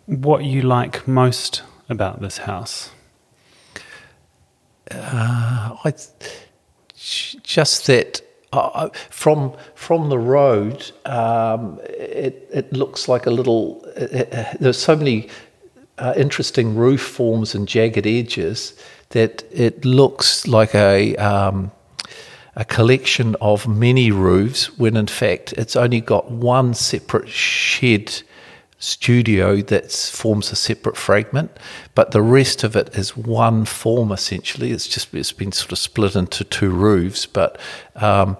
what 0.09 0.43
you 0.43 0.63
like 0.63 1.07
most 1.07 1.61
about 1.87 2.19
this 2.19 2.39
house? 2.39 2.91
Uh, 4.89 5.75
I, 5.85 5.93
just 6.95 7.85
that 7.87 8.21
uh, 8.51 8.89
from 9.11 9.53
from 9.75 10.09
the 10.09 10.17
road, 10.17 10.91
um, 11.05 11.79
it 11.87 12.49
it 12.51 12.73
looks 12.73 13.07
like 13.07 13.27
a 13.27 13.29
little. 13.29 13.83
It, 13.95 14.33
it, 14.33 14.57
there's 14.59 14.79
so 14.79 14.95
many 14.95 15.29
uh, 15.99 16.13
interesting 16.17 16.75
roof 16.75 17.01
forms 17.01 17.53
and 17.53 17.67
jagged 17.67 18.07
edges 18.07 18.73
that 19.09 19.43
it 19.51 19.85
looks 19.85 20.47
like 20.47 20.73
a. 20.73 21.15
Um, 21.17 21.71
a 22.55 22.65
collection 22.65 23.37
of 23.39 23.67
many 23.69 24.11
roofs 24.11 24.77
when 24.77 24.97
in 24.97 25.07
fact 25.07 25.53
it's 25.53 25.77
only 25.77 26.01
got 26.01 26.29
one 26.29 26.73
separate 26.73 27.29
shed 27.29 28.21
studio 28.79 29.57
that 29.57 29.91
forms 29.91 30.51
a 30.51 30.55
separate 30.55 30.95
fragment, 30.95 31.51
but 31.95 32.11
the 32.11 32.21
rest 32.21 32.63
of 32.63 32.75
it 32.75 32.95
is 32.95 33.15
one 33.15 33.65
form 33.65 34.11
essentially. 34.11 34.71
It's 34.71 34.87
just 34.87 35.13
it's 35.13 35.33
been 35.33 35.51
sort 35.51 35.73
of 35.73 35.77
split 35.77 36.15
into 36.15 36.43
two 36.45 36.69
roofs, 36.69 37.25
but 37.25 37.59
um, 37.97 38.37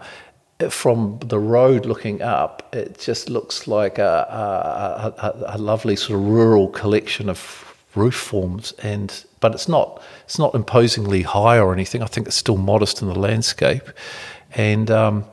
from 0.69 1.19
the 1.19 1.39
road 1.39 1.85
looking 1.85 2.21
up, 2.21 2.73
it 2.73 2.97
just 2.97 3.29
looks 3.29 3.67
like 3.67 3.97
a, 3.97 5.13
a, 5.21 5.25
a, 5.25 5.55
a, 5.55 5.57
lovely 5.57 5.95
sort 5.95 6.19
of 6.19 6.25
rural 6.25 6.69
collection 6.69 7.29
of 7.29 7.65
roof 7.95 8.15
forms, 8.15 8.73
and 8.83 9.25
but 9.41 9.53
it's 9.53 9.67
not 9.67 10.01
it's 10.23 10.39
not 10.39 10.55
imposingly 10.55 11.21
high 11.21 11.59
or 11.59 11.73
anything. 11.73 12.01
I 12.01 12.07
think 12.07 12.27
it's 12.27 12.35
still 12.35 12.57
modest 12.57 13.01
in 13.01 13.07
the 13.07 13.19
landscape, 13.19 13.89
and 14.53 14.89
um, 14.89 15.25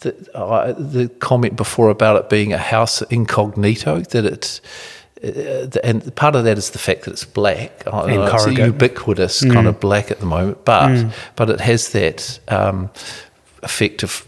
the, 0.00 0.36
uh, 0.36 0.72
the 0.72 1.08
comment 1.20 1.56
before 1.56 1.90
about 1.90 2.16
it 2.16 2.28
being 2.28 2.52
a 2.52 2.58
house 2.58 3.02
incognito, 3.02 4.00
that 4.00 4.24
it's 4.24 4.60
uh, 5.22 5.68
and 5.82 6.14
part 6.16 6.36
of 6.36 6.44
that 6.44 6.58
is 6.58 6.70
the 6.70 6.78
fact 6.78 7.02
that 7.02 7.12
it's 7.12 7.24
black. 7.24 7.82
it's 7.86 8.46
ubiquitous 8.58 9.42
mm. 9.42 9.52
kind 9.52 9.66
of 9.66 9.80
black 9.80 10.10
at 10.10 10.20
the 10.20 10.26
moment, 10.26 10.64
but 10.64 10.88
mm. 10.88 11.12
but 11.36 11.48
it 11.48 11.60
has 11.60 11.90
that 11.92 12.38
um, 12.48 12.90
effect 13.62 14.02
of 14.02 14.26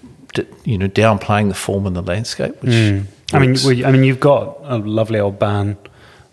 you 0.64 0.78
know 0.78 0.88
downplaying 0.88 1.48
the 1.48 1.54
form 1.54 1.86
and 1.86 1.96
the 1.96 2.02
landscape. 2.02 2.60
Which 2.62 2.72
mm. 2.72 3.06
I 3.32 3.40
mean, 3.40 3.84
I 3.84 3.90
mean, 3.90 4.04
you've 4.04 4.20
got 4.20 4.58
a 4.62 4.78
lovely 4.78 5.18
old 5.18 5.38
barn 5.38 5.76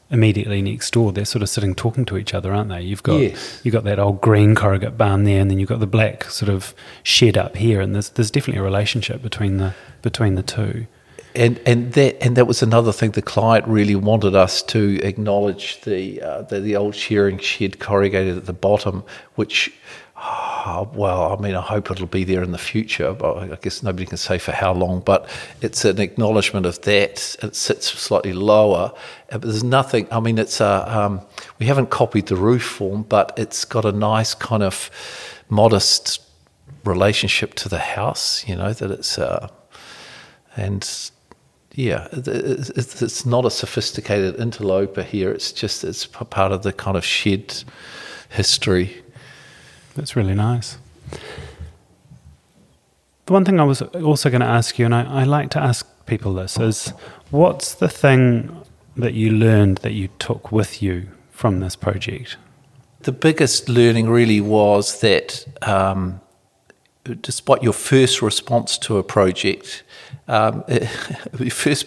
immediately 0.10 0.62
next 0.62 0.92
door, 0.92 1.12
they're 1.12 1.26
sort 1.26 1.42
of 1.42 1.50
sitting 1.50 1.76
talking 1.76 2.06
to 2.06 2.18
each 2.18 2.34
other, 2.34 2.54
aren't 2.54 2.70
they? 2.70 2.82
You've 2.82 3.04
got 3.04 3.20
yes. 3.20 3.62
you've 3.64 3.74
got 3.74 3.84
that 3.86 4.00
old 4.00 4.22
green 4.22 4.56
corrugate 4.56 4.98
barn 4.98 5.24
there, 5.24 5.42
and 5.42 5.50
then 5.50 5.60
you've 5.60 5.70
got 5.70 5.80
the 5.80 5.88
black 5.88 6.26
sort 6.26 6.50
of 6.50 6.74
shed 7.04 7.38
up 7.38 7.58
here, 7.58 7.82
and 7.82 7.94
there's 7.94 8.10
there's 8.10 8.32
definitely 8.32 8.60
a 8.60 8.64
relationship 8.64 9.22
between 9.22 9.58
the 9.58 9.74
between 10.02 10.36
the 10.36 10.44
two. 10.44 10.88
And 11.36 11.60
and 11.66 11.94
that 11.94 12.24
and 12.24 12.38
that 12.38 12.46
was 12.46 12.62
another 12.62 12.92
thing 12.92 13.12
the 13.12 13.22
client 13.24 13.68
really 13.68 13.96
wanted 13.96 14.36
us 14.36 14.62
to 14.64 15.00
acknowledge 15.02 15.82
the 15.82 16.22
uh, 16.22 16.42
the, 16.44 16.60
the 16.60 16.76
old 16.76 16.96
shearing 16.96 17.40
shed 17.40 17.80
corrugated 17.80 18.38
at 18.38 18.46
the 18.46 18.54
bottom, 18.54 19.04
which 19.36 19.72
Oh, 20.16 20.53
well, 20.94 21.36
I 21.38 21.42
mean, 21.42 21.56
I 21.56 21.62
hope 21.62 21.92
it'll 21.92 22.08
be 22.08 22.24
there 22.24 22.42
in 22.42 22.52
the 22.52 22.58
future, 22.58 23.14
but 23.14 23.38
I 23.38 23.58
guess 23.62 23.84
nobody 23.84 24.06
can 24.06 24.18
say 24.18 24.38
for 24.38 24.54
how 24.54 24.74
long. 24.74 25.02
But 25.02 25.28
it's 25.62 25.84
an 25.84 26.00
acknowledgement 26.00 26.66
of 26.66 26.82
that. 26.82 27.36
It 27.42 27.56
sits 27.56 27.88
slightly 27.88 28.34
lower, 28.34 28.94
there's 29.30 29.64
nothing. 29.64 30.08
I 30.12 30.20
mean, 30.20 30.38
it's 30.38 30.62
a 30.62 30.86
um, 30.88 31.22
we 31.60 31.66
haven't 31.66 31.90
copied 31.90 32.28
the 32.28 32.36
roof 32.36 32.64
form, 32.64 33.04
but 33.04 33.34
it's 33.38 33.66
got 33.66 33.86
a 33.86 33.92
nice 33.92 34.34
kind 34.34 34.64
of 34.64 34.90
modest 35.50 36.22
relationship 36.86 37.54
to 37.56 37.70
the 37.70 37.80
house. 37.80 38.48
You 38.48 38.56
know 38.56 38.74
that 38.74 38.92
it's 38.92 39.18
uh, 39.18 39.50
and 40.56 41.12
yeah, 41.74 42.08
it's 42.12 43.26
not 43.26 43.46
a 43.46 43.50
sophisticated 43.50 44.40
interloper 44.40 45.04
here. 45.04 45.32
It's 45.32 45.52
just 45.52 45.84
it's 45.84 46.06
part 46.06 46.52
of 46.52 46.64
the 46.64 46.72
kind 46.72 46.96
of 46.96 47.04
shed 47.04 47.64
history 48.30 49.03
that's 49.96 50.16
really 50.16 50.36
nice. 50.36 50.78
The 53.26 53.34
one 53.34 53.46
thing 53.46 53.60
I 53.60 53.64
was 53.64 53.82
also 53.82 54.30
going 54.30 54.42
to 54.42 54.48
ask 54.48 54.78
you, 54.78 54.86
and 54.86 54.94
I, 54.94 55.22
I 55.22 55.24
like 55.24 55.50
to 55.52 55.60
ask 55.60 55.88
people 56.06 56.34
this, 56.34 56.60
is 56.60 56.94
what's 57.32 57.76
the 57.76 57.88
thing 57.88 58.64
that 58.98 59.14
you 59.14 59.32
learned 59.32 59.78
that 59.78 59.94
you 59.94 60.10
took 60.20 60.52
with 60.52 60.84
you 60.84 61.08
from 61.32 61.60
this 61.60 61.76
project? 61.76 62.38
The 63.02 63.12
biggest 63.12 63.70
learning 63.70 64.10
really 64.10 64.42
was 64.42 65.00
that 65.02 65.46
um, 65.62 66.22
despite 67.04 67.62
your 67.62 67.74
first 67.74 68.22
response 68.22 68.78
to 68.78 68.98
a 68.98 69.04
project, 69.04 69.84
um, 70.28 70.64
your 71.40 71.52
first 71.52 71.86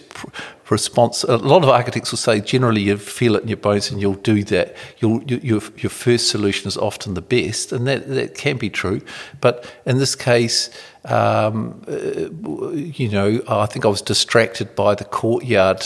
response, 0.69 1.23
a 1.23 1.37
lot 1.37 1.63
of 1.63 1.69
architects 1.69 2.11
will 2.11 2.17
say 2.17 2.39
generally 2.39 2.81
you 2.81 2.97
feel 2.97 3.35
it 3.35 3.41
in 3.41 3.47
your 3.47 3.57
bones 3.57 3.89
and 3.89 3.99
you'll 3.99 4.13
do 4.13 4.43
that. 4.43 4.75
You'll, 4.99 5.23
you, 5.23 5.39
your, 5.41 5.61
your 5.77 5.89
first 5.89 6.29
solution 6.29 6.67
is 6.67 6.77
often 6.77 7.15
the 7.15 7.21
best, 7.21 7.71
and 7.71 7.87
that, 7.87 8.07
that 8.09 8.35
can 8.35 8.57
be 8.57 8.69
true. 8.69 9.01
But 9.41 9.65
in 9.85 9.97
this 9.97 10.15
case, 10.15 10.69
um, 11.05 11.81
uh, 11.87 12.69
you 12.71 13.09
know, 13.09 13.41
I 13.47 13.65
think 13.65 13.85
I 13.85 13.87
was 13.87 14.01
distracted 14.01 14.75
by 14.75 14.93
the 14.93 15.05
courtyard 15.05 15.83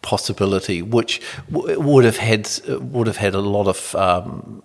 possibility, 0.00 0.82
which 0.82 1.20
w- 1.50 1.80
would 1.80 2.04
have 2.04 2.18
had 2.18 2.48
would 2.68 3.06
have 3.06 3.16
had 3.16 3.34
a 3.34 3.40
lot 3.40 3.66
of 3.66 3.94
um, 3.94 4.62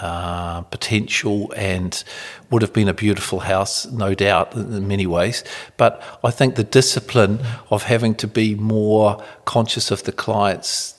uh, 0.00 0.62
potential 0.62 1.52
and 1.56 2.04
would 2.50 2.62
have 2.62 2.72
been 2.72 2.88
a 2.88 2.94
beautiful 2.94 3.40
house, 3.40 3.86
no 3.86 4.14
doubt, 4.14 4.54
in 4.54 4.86
many 4.86 5.06
ways. 5.06 5.44
But 5.76 6.02
I 6.22 6.30
think 6.30 6.54
the 6.54 6.64
discipline 6.64 7.40
of 7.70 7.82
having 7.84 8.14
to 8.16 8.26
be 8.28 8.54
more 8.54 9.22
conscious 9.44 9.90
of 9.90 10.04
the 10.04 10.12
client's 10.12 10.94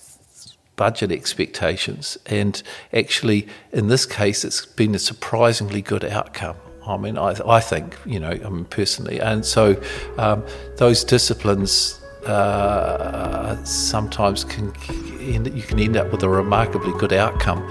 budget 0.75 1.11
expectations, 1.11 2.17
and 2.25 2.61
actually, 2.93 3.47
in 3.73 3.87
this 3.87 4.05
case, 4.05 4.45
it's 4.45 4.65
been 4.65 4.95
a 4.95 4.99
surprisingly 4.99 5.81
good 5.81 6.05
outcome. 6.05 6.55
I 6.87 6.97
mean, 6.97 7.17
I, 7.17 7.35
I 7.45 7.59
think, 7.59 7.97
you 8.05 8.19
know, 8.19 8.31
I 8.31 8.49
mean, 8.49 8.65
personally. 8.65 9.19
And 9.19 9.45
so 9.45 9.81
um, 10.17 10.43
those 10.77 11.03
disciplines 11.03 12.01
uh, 12.25 13.63
sometimes 13.63 14.43
can, 14.43 14.73
you 15.19 15.61
can 15.61 15.79
end 15.79 15.97
up 15.97 16.11
with 16.11 16.23
a 16.23 16.29
remarkably 16.29 16.97
good 16.99 17.13
outcome 17.13 17.61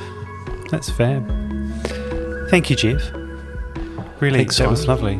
that's 0.71 0.91
fair. 0.91 1.21
Thank 2.51 2.71
you, 2.71 2.77
Jeff. 2.77 3.13
Really, 4.21 4.39
Thanks, 4.39 4.59
that 4.59 4.69
was 4.69 4.89
lovely. 4.89 5.15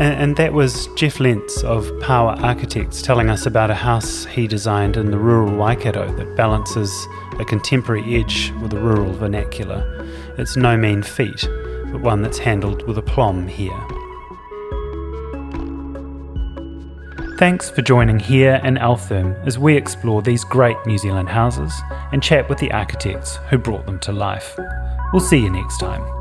And, 0.00 0.14
and, 0.14 0.36
that 0.36 0.52
was 0.52 0.88
Jeff 0.94 1.18
Lentz 1.18 1.64
of 1.64 1.90
Power 2.00 2.36
Architects 2.38 3.02
telling 3.02 3.30
us 3.30 3.46
about 3.46 3.70
a 3.70 3.74
house 3.74 4.26
he 4.26 4.46
designed 4.46 4.96
in 4.96 5.10
the 5.10 5.18
rural 5.18 5.56
Waikato 5.56 6.14
that 6.16 6.36
balances 6.36 6.90
a 7.40 7.44
contemporary 7.44 8.16
edge 8.16 8.52
with 8.62 8.72
a 8.72 8.78
rural 8.78 9.12
vernacular. 9.12 9.82
It's 10.36 10.56
no 10.56 10.76
mean 10.76 11.02
feat, 11.02 11.48
but 11.90 12.00
one 12.00 12.22
that's 12.22 12.38
handled 12.38 12.86
with 12.86 12.98
aplomb 12.98 13.48
here. 13.48 13.80
Thanks 17.38 17.70
for 17.70 17.82
joining 17.82 18.18
here 18.18 18.60
in 18.64 18.78
Altherm 18.78 19.46
as 19.46 19.60
we 19.60 19.76
explore 19.76 20.22
these 20.22 20.42
great 20.42 20.76
New 20.86 20.98
Zealand 20.98 21.28
houses 21.28 21.72
and 22.10 22.20
chat 22.20 22.48
with 22.48 22.58
the 22.58 22.72
architects 22.72 23.36
who 23.48 23.58
brought 23.58 23.86
them 23.86 24.00
to 24.00 24.12
life. 24.12 24.58
We'll 25.12 25.20
see 25.20 25.38
you 25.38 25.48
next 25.48 25.78
time. 25.78 26.17